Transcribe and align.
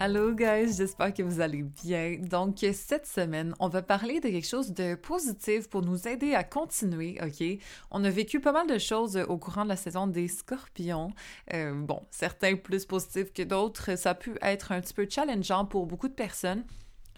Allô 0.00 0.32
guys, 0.32 0.76
j'espère 0.76 1.12
que 1.12 1.24
vous 1.24 1.40
allez 1.40 1.64
bien. 1.64 2.18
Donc 2.20 2.64
cette 2.72 3.04
semaine, 3.04 3.52
on 3.58 3.68
va 3.68 3.82
parler 3.82 4.20
de 4.20 4.28
quelque 4.28 4.46
chose 4.46 4.72
de 4.72 4.94
positif 4.94 5.68
pour 5.68 5.82
nous 5.82 6.06
aider 6.06 6.34
à 6.36 6.44
continuer, 6.44 7.18
ok? 7.20 7.58
On 7.90 8.04
a 8.04 8.10
vécu 8.10 8.38
pas 8.38 8.52
mal 8.52 8.68
de 8.68 8.78
choses 8.78 9.16
au 9.16 9.38
courant 9.38 9.64
de 9.64 9.70
la 9.70 9.76
saison 9.76 10.06
des 10.06 10.28
scorpions. 10.28 11.10
Euh, 11.52 11.74
bon, 11.74 12.00
certains 12.12 12.54
plus 12.54 12.84
positifs 12.84 13.32
que 13.32 13.42
d'autres, 13.42 13.98
ça 13.98 14.10
a 14.10 14.14
pu 14.14 14.36
être 14.40 14.70
un 14.70 14.80
petit 14.80 14.94
peu 14.94 15.08
challengeant 15.10 15.64
pour 15.64 15.86
beaucoup 15.86 16.06
de 16.06 16.14
personnes. 16.14 16.62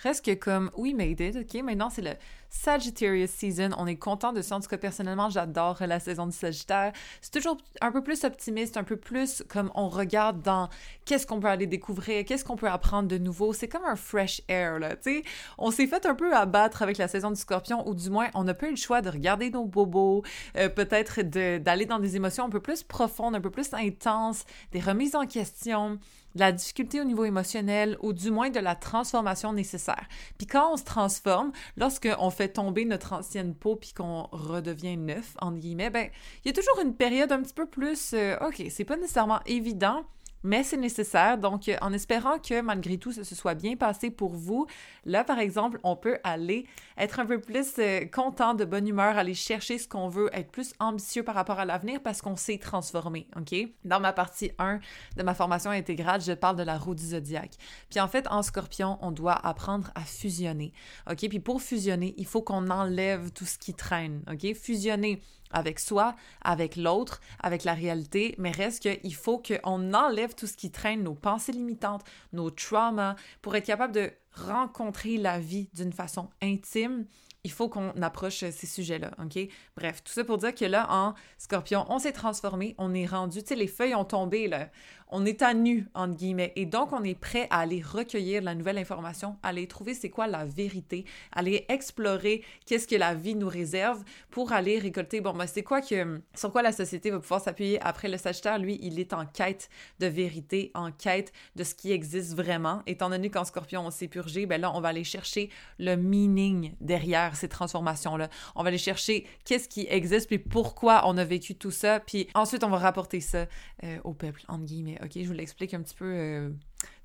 Reste 0.02 0.24
que 0.24 0.33
comme 0.33 0.71
we 0.74 0.95
made 0.95 1.21
it, 1.21 1.37
ok? 1.37 1.62
Maintenant 1.62 1.91
c'est 1.91 2.01
le 2.01 2.15
Sagittarius 2.51 3.31
season. 3.31 3.71
On 3.79 3.87
est 3.87 3.97
content 3.97 4.33
de 4.33 4.43
ça. 4.43 4.57
En 4.57 4.61
tout 4.61 4.69
cas, 4.69 4.77
personnellement, 4.77 5.31
j'adore 5.31 5.79
la 5.81 6.01
saison 6.01 6.27
du 6.27 6.37
Sagittaire. 6.37 6.93
C'est 7.21 7.33
toujours 7.33 7.57
un 7.81 7.93
peu 7.93 8.03
plus 8.03 8.25
optimiste, 8.25 8.77
un 8.77 8.85
peu 8.85 8.97
plus 8.97 9.43
comme 9.49 9.71
on 9.75 9.89
regarde 9.89 10.43
dans 10.43 10.69
qu'est-ce 11.05 11.27
qu'on 11.27 11.41
peut 11.41 11.49
aller 11.49 11.67
découvrir, 11.67 12.25
qu'est-ce 12.25 12.45
qu'on 12.45 12.57
peut 12.57 12.69
apprendre 12.69 13.09
de 13.09 13.19
nouveau. 13.19 13.53
C'est 13.53 13.69
comme 13.69 13.85
un 13.85 13.97
fresh 13.97 14.43
air, 14.49 14.79
là, 14.79 14.97
tu 14.97 15.19
sais. 15.19 15.23
On 15.59 15.71
s'est 15.71 15.87
fait 15.87 16.05
un 16.07 16.15
peu 16.15 16.35
abattre 16.35 16.83
avec 16.83 16.99
la 16.99 17.09
saison 17.09 17.31
du 17.31 17.41
Scorpion, 17.41 17.89
ou 17.89 17.95
du 17.95 18.11
moins, 18.11 18.29
on 18.35 18.45
n'a 18.45 18.55
pas 18.55 18.67
eu 18.67 18.71
le 18.71 18.77
choix 18.77 19.01
de 19.01 19.09
regarder 19.09 19.51
nos 19.51 19.65
bobos, 19.65 20.23
euh, 20.57 20.69
peut-être 20.69 21.23
d'aller 21.23 21.87
dans 21.87 21.99
des 21.99 22.17
émotions 22.17 22.45
un 22.45 22.51
peu 22.51 22.61
plus 22.61 22.83
profondes, 22.83 23.35
un 23.35 23.41
peu 23.41 23.51
plus 23.51 23.73
intenses, 23.73 24.45
des 24.73 24.80
remises 24.80 25.15
en 25.15 25.27
question 25.27 25.99
de 26.35 26.41
la 26.41 26.52
difficulté 26.52 27.01
au 27.01 27.05
niveau 27.05 27.24
émotionnel 27.24 27.96
ou 28.01 28.13
du 28.13 28.30
moins 28.30 28.51
de 28.51 28.61
la 28.61 28.74
transformation 28.74 29.52
nécessaire. 29.52 30.07
Puis 30.39 30.46
quand 30.46 30.73
on 30.73 30.77
se 30.77 30.85
transforme, 30.85 31.52
lorsqu'on 31.77 32.30
fait 32.30 32.40
fait 32.41 32.49
tomber 32.49 32.87
notre 32.87 33.13
ancienne 33.13 33.55
peau 33.55 33.77
puis 33.77 33.93
qu'on 33.93 34.23
redevient 34.33 34.96
neuf, 34.96 35.35
entre 35.43 35.59
guillemets, 35.59 35.91
ben, 35.91 36.09
il 36.43 36.49
y 36.49 36.51
a 36.51 36.55
toujours 36.55 36.80
une 36.83 36.95
période 36.95 37.30
un 37.33 37.43
petit 37.43 37.52
peu 37.52 37.66
plus, 37.66 38.15
euh, 38.15 38.35
OK, 38.41 38.63
c'est 38.71 38.85
pas 38.85 38.96
nécessairement 38.96 39.41
évident, 39.45 40.07
mais 40.43 40.63
c'est 40.63 40.77
nécessaire. 40.77 41.38
Donc, 41.38 41.69
euh, 41.69 41.77
en 41.80 41.93
espérant 41.93 42.38
que 42.38 42.60
malgré 42.60 42.99
tout, 42.99 43.13
ça 43.13 43.24
se 43.24 43.35
soit 43.35 43.55
bien 43.55 43.77
passé 43.77 44.10
pour 44.10 44.35
vous, 44.35 44.66
là, 45.05 45.24
par 45.24 45.38
exemple, 45.38 45.80
on 45.83 45.96
peut 45.96 46.19
aller 46.24 46.66
être 46.96 47.21
un 47.21 47.27
peu 47.27 47.41
plus 47.41 47.74
euh, 47.79 48.05
content, 48.07 48.55
de 48.55 48.65
bonne 48.65 48.87
humeur, 48.87 49.16
aller 49.16 49.35
chercher 49.35 49.79
ce 49.79 49.88
qu'on 49.88 50.09
veut, 50.09 50.30
être 50.33 50.51
plus 50.51 50.74
ambitieux 50.79 51.23
par 51.23 51.35
rapport 51.35 51.59
à 51.59 51.65
l'avenir 51.65 52.01
parce 52.02 52.23
qu'on 52.23 52.37
s'est 52.37 52.59
transformé, 52.59 53.27
OK? 53.37 53.55
Dans 53.85 54.01
ma 54.01 54.13
partie 54.13 54.52
1 54.59 54.80
de 55.16 55.23
ma 55.23 55.35
formation 55.35 55.71
intégrale, 55.71 56.21
je 56.21 56.33
parle 56.33 56.57
de 56.57 56.63
la 56.63 56.79
roue 56.79 56.95
du 56.95 57.05
zodiaque. 57.05 57.55
Puis 57.91 58.01
en 58.01 58.09
fait, 58.09 58.27
en 58.29 58.43
scorpion, 58.43 58.99
on 59.01 59.11
doit 59.11 59.35
apprendre 59.46 59.91
à 59.95 60.02
fusionner, 60.02 60.73
OK? 61.11 61.29
Puis 61.29 61.41
pour 61.41 61.63
fusionner, 61.63 62.15
il 62.16 62.27
faut 62.27 62.43
qu'on 62.43 62.71
enlève 62.71 63.30
tout 63.33 63.46
ce 63.46 63.59
qui 63.59 63.74
traîne, 63.74 64.22
OK? 64.31 64.55
Fusionner 64.55 65.21
avec 65.50 65.78
soi, 65.78 66.15
avec 66.43 66.76
l'autre, 66.76 67.20
avec 67.41 67.65
la 67.65 67.75
réalité, 67.75 68.34
mais 68.38 68.50
reste 68.50 68.82
qu'il 68.82 69.15
faut 69.15 69.38
qu'on 69.38 69.94
enlève 69.94 70.34
tout 70.34 70.47
ce 70.47 70.56
qui 70.56 70.70
traîne, 70.70 71.03
nos 71.03 71.15
pensées 71.15 71.53
limitantes, 71.53 72.04
nos 72.32 72.50
traumas, 72.50 73.16
pour 73.43 73.56
être 73.56 73.66
capable 73.66 73.94
de 73.94 74.10
rencontrer 74.32 75.16
la 75.16 75.38
vie 75.38 75.69
d'une 75.75 75.93
façon 75.93 76.31
intime 76.41 77.06
il 77.44 77.50
faut 77.50 77.69
qu'on 77.69 77.91
approche 78.03 78.44
ces 78.50 78.66
sujets-là, 78.66 79.12
OK? 79.19 79.38
Bref, 79.76 80.03
tout 80.04 80.12
ça 80.12 80.25
pour 80.25 80.38
dire 80.38 80.54
que 80.54 80.65
là, 80.65 80.87
en 80.91 81.15
scorpion, 81.38 81.87
on 81.88 81.98
s'est 81.98 82.12
transformé, 82.12 82.75
on 82.78 82.93
est 82.93 83.06
rendu, 83.06 83.43
tu 83.43 83.49
sais, 83.49 83.55
les 83.55 83.66
feuilles 83.66 83.94
ont 83.94 84.05
tombé, 84.05 84.47
là 84.49 84.69
on 85.12 85.26
est 85.26 85.43
à 85.43 85.54
nu, 85.54 85.88
entre 85.94 86.15
guillemets, 86.15 86.53
et 86.56 86.66
donc 86.66 86.93
on 86.93 87.03
est 87.03 87.19
prêt 87.19 87.47
à 87.50 87.60
aller 87.60 87.82
recueillir 87.82 88.43
la 88.43 88.54
nouvelle 88.54 88.78
information, 88.78 89.37
aller 89.43 89.66
trouver 89.66 89.94
c'est 89.94 90.10
quoi 90.10 90.26
la 90.26 90.44
vérité, 90.44 91.04
aller 91.32 91.65
explorer 91.69 92.44
qu'est-ce 92.66 92.87
que 92.87 92.97
la 92.97 93.15
vie 93.15 93.34
nous 93.34 93.48
réserve 93.48 94.03
pour 94.31 94.53
aller 94.53 94.78
récolter, 94.78 95.21
bon, 95.21 95.32
ben, 95.32 95.47
c'est 95.47 95.62
quoi 95.62 95.81
que, 95.81 96.21
sur 96.34 96.53
quoi 96.53 96.62
la 96.62 96.72
société 96.72 97.10
va 97.10 97.19
pouvoir 97.19 97.41
s'appuyer? 97.41 97.81
Après, 97.82 98.09
le 98.09 98.16
Sagittaire, 98.16 98.59
lui, 98.59 98.78
il 98.82 98.98
est 98.98 99.12
en 99.12 99.26
quête 99.26 99.69
de 99.98 100.06
vérité, 100.06 100.71
en 100.75 100.93
quête 100.93 101.32
de 101.56 101.65
ce 101.65 101.75
qui 101.75 101.92
existe 101.92 102.34
vraiment. 102.34 102.82
Étant 102.87 103.10
donné 103.10 103.31
qu'en 103.31 103.44
Scorpion, 103.44 103.87
on 103.87 103.91
s'est 103.91 104.09
purgé, 104.09 104.47
ben 104.47 104.60
là, 104.60 104.72
on 104.75 104.81
va 104.81 104.88
aller 104.88 105.04
chercher 105.04 105.50
le 105.78 105.97
meaning 105.97 106.72
derrière 106.81 107.37
ces 107.37 107.48
transformations-là. 107.48 108.28
On 108.54 108.62
va 108.62 108.69
aller 108.69 108.78
chercher 108.78 109.27
qu'est-ce 109.44 109.69
qui 109.69 109.87
existe, 109.91 110.28
puis 110.28 110.38
pourquoi 110.38 111.03
on 111.06 111.16
a 111.19 111.25
vécu 111.25 111.54
tout 111.54 111.71
ça, 111.71 112.00
puis 112.00 112.28
ensuite, 112.34 112.65
on 112.65 112.71
va 112.71 112.78
rapporter 112.78 113.21
ça 113.21 113.47
euh, 113.84 113.98
au 114.04 114.12
peuple, 114.12 114.42
entre 114.48 114.65
guillemets. 114.65 115.00
OK, 115.03 115.12
je 115.16 115.27
vous 115.27 115.33
l'explique 115.33 115.75
un 115.75 115.83
petit 115.83 115.94
peu 115.94 116.05
euh, 116.05 116.50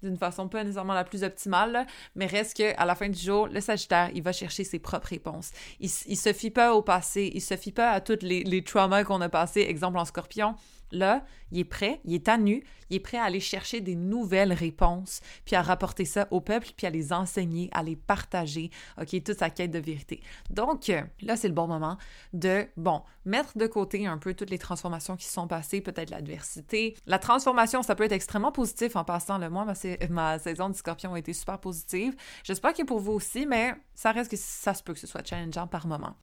d'une 0.04 0.18
façon 0.18 0.48
pas 0.48 0.64
nécessairement 0.64 0.94
la 0.94 1.04
plus 1.04 1.24
optimale, 1.24 1.86
mais 2.16 2.26
reste 2.26 2.58
que 2.58 2.78
à 2.78 2.86
la 2.86 2.96
fin 2.96 3.10
du 3.10 3.20
jour, 3.20 3.48
le 3.48 3.62
Sagittaire, 3.62 4.12
il 4.14 4.22
va 4.22 4.32
chercher 4.32 4.64
ses 4.64 4.80
propres 4.80 5.08
réponses. 5.08 5.52
Il, 5.80 5.90
il 6.08 6.18
se 6.18 6.34
fie 6.34 6.52
pas 6.52 6.74
au 6.74 6.82
passé, 6.82 7.32
il 7.34 7.42
se 7.42 7.56
fie 7.56 7.72
pas 7.72 7.92
à 7.92 8.02
tous 8.02 8.20
les, 8.22 8.44
les 8.44 8.64
traumas 8.64 9.04
qu'on 9.04 9.22
a 9.22 9.30
passés, 9.30 9.62
exemple 9.62 9.98
en 9.98 10.06
Scorpion. 10.06 10.56
Là, 10.92 11.26
il 11.52 11.60
est 11.60 11.66
prêt, 11.66 12.00
il 12.06 12.14
est 12.14 12.28
à 12.28 12.38
nu, 12.38 12.64
il 12.90 12.98
est 12.98 13.00
prêt 13.00 13.18
à 13.18 13.24
aller 13.24 13.40
chercher 13.40 13.82
des 13.82 13.96
nouvelles 13.96 14.54
réponses, 14.54 15.22
puis 15.46 15.56
à 15.56 15.62
rapporter 15.62 16.06
ça 16.06 16.28
au 16.32 16.42
peuple, 16.42 16.70
puis 16.76 16.88
à 16.88 16.90
les 16.90 17.14
enseigner, 17.14 17.70
à 17.72 17.84
les 17.84 17.96
partager, 17.96 18.70
OK, 19.00 19.24
toute 19.24 19.40
sa 19.40 19.50
quête 19.50 19.72
de 19.72 19.80
vérité. 19.80 20.22
Donc, 20.50 20.90
euh, 20.90 21.02
là, 21.22 21.36
c'est 21.36 21.48
le 21.48 21.54
bon 21.54 21.68
moment 21.68 21.98
de, 22.34 22.68
bon, 22.78 23.02
mettre 23.26 23.58
de 23.58 23.68
côté 23.68 24.06
un 24.06 24.18
peu 24.18 24.34
toutes 24.34 24.50
les 24.50 24.60
transformations 24.60 25.16
qui 25.16 25.26
sont 25.26 25.48
passées, 25.48 25.82
peut-être 25.82 26.10
l'adversité. 26.10 26.96
La 27.06 27.20
transformation, 27.20 27.84
ça 27.84 27.96
peut 27.96 28.04
être 28.04 28.12
extrêmement 28.12 28.52
positif 28.52 28.96
en 28.96 29.04
passant. 29.04 29.38
Le 29.38 29.50
mois, 29.50 29.66
ma, 29.66 29.74
ma 30.10 30.40
saison 30.40 30.70
du 30.70 30.78
scorpion 30.78 31.14
a 31.14 31.20
été 31.20 31.34
super 31.34 31.60
positive. 31.60 32.16
J'espère 32.44 32.74
que 32.74 32.84
pour 32.84 33.00
vous 33.00 33.14
aussi, 33.14 33.46
mais 33.46 33.74
ça 33.94 34.12
reste 34.12 34.32
que 34.32 34.38
ça 34.38 34.74
se 34.74 34.84
peut 34.84 34.94
que 34.94 35.00
ce 35.00 35.08
soit 35.08 35.26
challengeant 35.26 35.68
par 35.68 35.88
moment. 35.88 36.16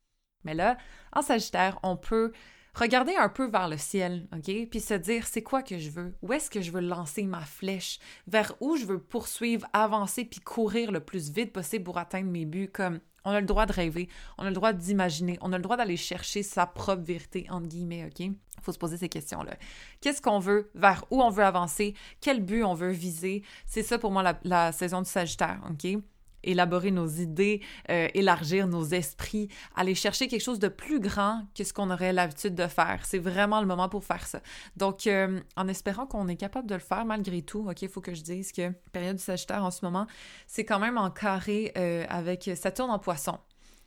Mais 0.44 0.54
là, 0.54 0.76
en 1.12 1.22
Sagittaire, 1.22 1.78
on 1.82 1.96
peut 1.96 2.32
regarder 2.74 3.14
un 3.16 3.28
peu 3.28 3.46
vers 3.46 3.68
le 3.68 3.76
ciel, 3.76 4.26
OK? 4.34 4.68
Puis 4.70 4.80
se 4.80 4.94
dire, 4.94 5.26
c'est 5.26 5.42
quoi 5.42 5.62
que 5.62 5.78
je 5.78 5.90
veux? 5.90 6.14
Où 6.22 6.32
est-ce 6.32 6.50
que 6.50 6.62
je 6.62 6.70
veux 6.70 6.80
lancer 6.80 7.24
ma 7.24 7.40
flèche? 7.40 7.98
Vers 8.26 8.54
où 8.60 8.76
je 8.76 8.86
veux 8.86 9.00
poursuivre, 9.00 9.66
avancer, 9.72 10.24
puis 10.24 10.40
courir 10.40 10.92
le 10.92 11.00
plus 11.00 11.30
vite 11.30 11.52
possible 11.52 11.84
pour 11.84 11.98
atteindre 11.98 12.30
mes 12.30 12.44
buts? 12.44 12.70
Comme, 12.72 13.00
on 13.24 13.30
a 13.30 13.40
le 13.40 13.46
droit 13.46 13.66
de 13.66 13.72
rêver, 13.72 14.08
on 14.38 14.44
a 14.44 14.48
le 14.48 14.54
droit 14.54 14.72
d'imaginer, 14.72 15.38
on 15.42 15.52
a 15.52 15.56
le 15.56 15.62
droit 15.62 15.76
d'aller 15.76 15.96
chercher 15.96 16.42
sa 16.42 16.66
propre 16.66 17.02
vérité, 17.02 17.46
entre 17.50 17.68
guillemets, 17.68 18.06
OK? 18.06 18.28
Faut 18.62 18.72
se 18.72 18.78
poser 18.78 18.96
ces 18.96 19.08
questions-là. 19.08 19.56
Qu'est-ce 20.00 20.22
qu'on 20.22 20.38
veut? 20.38 20.70
Vers 20.74 21.04
où 21.10 21.22
on 21.22 21.30
veut 21.30 21.44
avancer? 21.44 21.94
Quel 22.20 22.40
but 22.42 22.64
on 22.64 22.74
veut 22.74 22.92
viser? 22.92 23.42
C'est 23.66 23.82
ça 23.82 23.98
pour 23.98 24.10
moi 24.10 24.22
la, 24.22 24.38
la 24.44 24.72
saison 24.72 25.02
du 25.02 25.10
Sagittaire, 25.10 25.60
OK? 25.70 26.00
Élaborer 26.44 26.90
nos 26.90 27.08
idées, 27.08 27.60
euh, 27.90 28.08
élargir 28.14 28.66
nos 28.66 28.84
esprits, 28.84 29.48
aller 29.74 29.94
chercher 29.94 30.28
quelque 30.28 30.42
chose 30.42 30.58
de 30.58 30.68
plus 30.68 31.00
grand 31.00 31.46
que 31.54 31.64
ce 31.64 31.72
qu'on 31.72 31.90
aurait 31.90 32.12
l'habitude 32.12 32.54
de 32.54 32.66
faire. 32.66 33.00
C'est 33.04 33.18
vraiment 33.18 33.60
le 33.60 33.66
moment 33.66 33.88
pour 33.88 34.04
faire 34.04 34.26
ça. 34.26 34.40
Donc, 34.76 35.06
euh, 35.06 35.40
en 35.56 35.68
espérant 35.68 36.06
qu'on 36.06 36.28
est 36.28 36.36
capable 36.36 36.68
de 36.68 36.74
le 36.74 36.80
faire 36.80 37.04
malgré 37.04 37.42
tout, 37.42 37.66
OK, 37.68 37.82
il 37.82 37.88
faut 37.88 38.00
que 38.00 38.14
je 38.14 38.22
dise 38.22 38.52
que 38.52 38.70
période 38.92 39.16
du 39.16 39.22
Sagittaire 39.22 39.64
en 39.64 39.70
ce 39.70 39.84
moment, 39.84 40.06
c'est 40.46 40.64
quand 40.64 40.78
même 40.78 40.98
en 40.98 41.10
carré 41.10 41.72
euh, 41.76 42.04
avec 42.08 42.50
Saturne 42.56 42.90
en 42.90 42.98
poisson. 42.98 43.38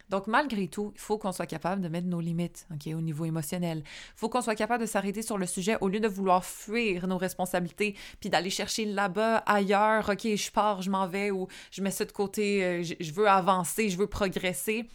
Donc, 0.09 0.27
malgré 0.27 0.67
tout, 0.67 0.91
il 0.93 0.99
faut 0.99 1.17
qu'on 1.17 1.31
soit 1.31 1.45
capable 1.45 1.81
de 1.81 1.87
mettre 1.87 2.07
nos 2.07 2.21
limites 2.21 2.67
ok, 2.71 2.93
au 2.93 3.01
niveau 3.01 3.25
émotionnel. 3.25 3.79
Il 3.85 4.19
faut 4.19 4.29
qu'on 4.29 4.41
soit 4.41 4.55
capable 4.55 4.81
de 4.81 4.87
s'arrêter 4.87 5.21
sur 5.21 5.37
le 5.37 5.45
sujet 5.45 5.77
au 5.81 5.87
lieu 5.87 5.99
de 5.99 6.07
vouloir 6.07 6.45
fuir 6.45 7.07
nos 7.07 7.17
responsabilités, 7.17 7.95
puis 8.19 8.29
d'aller 8.29 8.49
chercher 8.49 8.85
là-bas, 8.85 9.37
ailleurs, 9.45 10.09
OK, 10.09 10.23
je 10.23 10.51
pars, 10.51 10.81
je 10.81 10.89
m'en 10.89 11.07
vais, 11.07 11.31
ou 11.31 11.47
je 11.71 11.81
mets 11.81 11.91
ça 11.91 12.05
de 12.05 12.11
côté, 12.11 12.63
euh, 12.63 12.83
je, 12.83 13.11
veux 13.11 13.27
avancer, 13.27 13.89
je 13.89 13.97
veux 13.97 14.07
progresser 14.07 14.87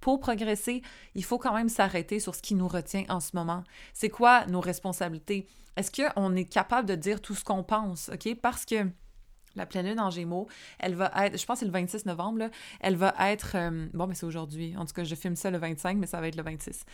pour 0.00 0.20
progresser, 0.20 0.82
il 1.14 1.24
faut 1.24 1.38
quand 1.38 1.54
même 1.54 1.70
s'arrêter 1.70 2.20
sur 2.20 2.34
ce 2.34 2.42
qui 2.42 2.54
nous 2.54 2.68
retient 2.68 3.04
en 3.08 3.20
ce 3.20 3.30
moment. 3.32 3.64
C'est 3.94 4.10
quoi 4.10 4.44
nos 4.46 4.60
responsabilités? 4.60 5.46
Est-ce 5.78 5.90
qu'on 5.90 6.36
est 6.36 6.44
capable 6.44 6.86
de 6.86 6.94
dire 6.94 7.22
tout 7.22 7.34
ce 7.34 7.42
qu'on 7.42 7.64
pense, 7.64 8.10
OK? 8.12 8.34
Parce 8.42 8.66
que 8.66 8.86
la 9.56 9.66
pleine 9.66 9.86
lune 9.86 10.00
en 10.00 10.10
Gémeaux, 10.10 10.46
elle 10.78 10.94
va 10.94 11.10
être, 11.24 11.38
je 11.38 11.44
pense 11.46 11.56
que 11.56 11.60
c'est 11.60 11.66
le 11.66 11.72
26 11.72 12.06
novembre, 12.06 12.38
là, 12.38 12.50
elle 12.80 12.96
va 12.96 13.14
être, 13.20 13.52
euh, 13.54 13.86
bon, 13.92 14.06
mais 14.06 14.14
c'est 14.14 14.26
aujourd'hui, 14.26 14.76
en 14.76 14.84
tout 14.84 14.94
cas, 14.94 15.04
je 15.04 15.14
filme 15.14 15.36
ça 15.36 15.50
le 15.50 15.58
25, 15.58 15.96
mais 15.98 16.06
ça 16.06 16.20
va 16.20 16.28
être 16.28 16.36
le 16.36 16.42
26. 16.42 16.84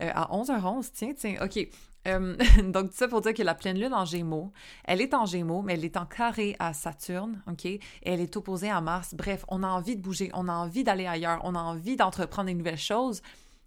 Euh, 0.00 0.10
à 0.14 0.28
11h11, 0.32 0.90
tiens, 0.92 1.12
tiens, 1.16 1.36
ok. 1.42 1.68
Euh, 2.08 2.36
donc, 2.72 2.90
tout 2.90 2.96
ça 2.96 3.08
pour 3.08 3.20
dire 3.20 3.34
que 3.34 3.42
la 3.42 3.54
pleine 3.54 3.78
lune 3.78 3.94
en 3.94 4.04
Gémeaux, 4.04 4.52
elle 4.84 5.00
est 5.00 5.14
en 5.14 5.26
Gémeaux, 5.26 5.62
mais 5.62 5.74
elle 5.74 5.84
est 5.84 5.96
en 5.96 6.06
carré 6.06 6.56
à 6.58 6.72
Saturne, 6.72 7.42
ok? 7.46 7.66
Et 7.66 7.80
elle 8.02 8.20
est 8.20 8.36
opposée 8.36 8.70
à 8.70 8.80
Mars. 8.80 9.14
Bref, 9.14 9.44
on 9.48 9.62
a 9.62 9.68
envie 9.68 9.96
de 9.96 10.02
bouger, 10.02 10.30
on 10.34 10.48
a 10.48 10.52
envie 10.52 10.84
d'aller 10.84 11.06
ailleurs, 11.06 11.40
on 11.44 11.54
a 11.54 11.60
envie 11.60 11.96
d'entreprendre 11.96 12.46
des 12.46 12.54
nouvelles 12.54 12.78
choses. 12.78 13.22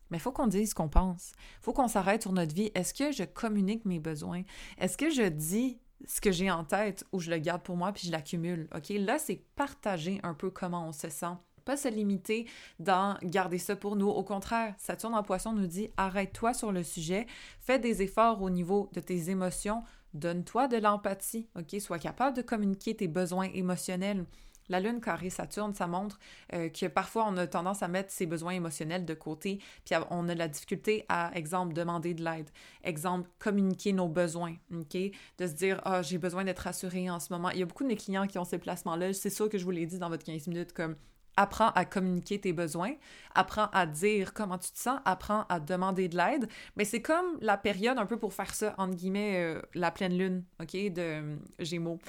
Mais 0.10 0.18
il 0.18 0.22
faut 0.22 0.32
qu'on 0.32 0.48
dise 0.48 0.72
ce 0.72 0.76
qu'on 0.76 0.90
pense. 0.90 1.32
Il 1.60 1.64
faut 1.64 1.74
qu'on 1.74 1.88
s'arrête 1.88 2.22
sur 2.22 2.34
notre 2.34 2.54
vie. 2.54 2.72
Est-ce 2.76 2.94
que 2.94 3.12
je 3.12 3.24
communique 3.24 3.86
mes 3.86 4.00
besoins? 4.00 4.44
Est-ce 4.78 4.98
que 4.98 5.10
je 5.10 5.24
dis 5.24 5.80
ce 6.06 6.22
que 6.22 6.32
j'ai 6.32 6.50
en 6.52 6.64
tête 6.64 7.06
ou 7.12 7.20
je 7.20 7.30
le 7.30 7.38
garde 7.38 7.62
pour 7.62 7.78
moi 7.78 7.92
puis 7.92 8.08
je 8.08 8.12
l'accumule. 8.12 8.68
OK? 8.76 8.90
Là, 8.90 9.18
c'est 9.20 9.44
partager 9.56 10.20
un 10.24 10.34
peu 10.34 10.50
comment 10.50 10.88
on 10.88 10.92
se 10.92 11.10
sent 11.10 11.36
Pas 11.66 11.78
se 11.78 11.88
limiter 11.88 12.48
dans 12.80 13.18
garder 13.24 13.58
ça 13.58 13.76
pour 13.76 13.96
nous. 13.96 14.10
Au 14.10 14.24
contraire, 14.24 14.76
Saturne 14.78 15.16
en 15.16 15.24
poisson 15.24 15.54
nous 15.54 15.68
dit 15.68 15.90
arrête-toi 15.98 16.54
sur 16.54 16.72
le 16.72 16.84
sujet, 16.84 17.28
fais 17.60 17.80
des 17.80 18.02
efforts 18.02 18.42
au 18.42 18.50
niveau 18.50 18.90
de 18.94 19.00
tes 19.00 19.30
émotions, 19.30 19.84
donne-toi 20.14 20.68
de 20.68 20.78
l'empathie, 20.78 21.48
OK? 21.58 21.80
Sois 21.80 22.00
capable 22.00 22.36
de 22.36 22.42
communiquer 22.42 22.96
tes 22.96 23.08
besoins 23.08 23.50
émotionnels. 23.54 24.26
La 24.70 24.80
Lune 24.80 25.02
carré 25.02 25.30
Saturne, 25.30 25.74
ça 25.74 25.88
montre 25.88 26.20
euh, 26.54 26.70
que 26.70 26.88
parfois 26.88 27.26
on 27.28 27.38
a 27.38 27.48
tendance 27.48 27.84
à 27.84 27.88
mettre 27.88 28.12
ses 28.12 28.26
besoins 28.26 28.54
émotionnels 28.54 29.06
de 29.06 29.14
côté, 29.14 29.60
puis 29.86 29.96
on 30.10 30.30
a 30.30 30.36
la 30.36 30.48
difficulté 30.48 31.06
à, 31.10 31.32
exemple, 31.36 31.74
demander 31.74 32.14
de 32.14 32.24
l'aide, 32.24 32.50
exemple, 32.84 33.30
communiquer 33.40 33.94
nos 33.94 34.08
besoins, 34.08 34.56
OK? 34.74 34.98
De 35.38 35.48
se 35.48 35.54
dire, 35.54 35.82
ah, 35.86 36.02
j'ai 36.02 36.18
besoin 36.18 36.44
d'être 36.44 36.60
rassuré 36.60 37.10
en 37.10 37.20
ce 37.20 37.32
moment. 37.32 37.50
Il 37.50 37.60
y 37.60 37.64
a 37.64 37.66
beaucoup 37.66 37.84
de 37.84 37.90
mes 37.90 37.96
clients 37.96 38.28
qui 38.28 38.38
ont 38.38 38.46
ces 38.46 38.58
placements-là. 38.58 39.14
C'est 39.14 39.30
sûr 39.30 39.50
que 39.50 39.58
je 39.58 39.66
vous 39.66 39.72
l'ai 39.72 39.86
dit 39.86 40.00
dans 40.00 40.10
votre 40.10 40.24
15 40.24 40.48
minutes, 40.48 40.74
comme 40.74 40.96
apprends 41.38 41.70
à 41.70 41.86
communiquer 41.86 42.40
tes 42.40 42.54
besoins, 42.54 42.94
apprends 43.34 43.68
à 43.74 43.86
dire 43.86 44.34
comment 44.34 44.58
tu 44.58 44.72
te 44.72 44.78
sens, 44.78 45.00
apprends 45.06 45.46
à 45.50 45.60
demander 45.60 46.08
de 46.08 46.18
l'aide. 46.18 46.48
Mais 46.76 46.86
c'est 46.86 47.02
comme 47.02 47.38
la 47.42 47.58
période 47.58 47.98
un 47.98 48.06
peu 48.06 48.18
pour 48.18 48.34
faire 48.34 48.54
ça, 48.54 48.76
entre 48.78 48.96
guillemets, 48.96 49.44
euh, 49.44 49.62
la 49.74 49.92
pleine 49.92 50.18
lune, 50.18 50.44
OK, 50.62 50.74
de 50.74 51.02
euh, 51.02 51.36
Gémeaux, 51.60 52.00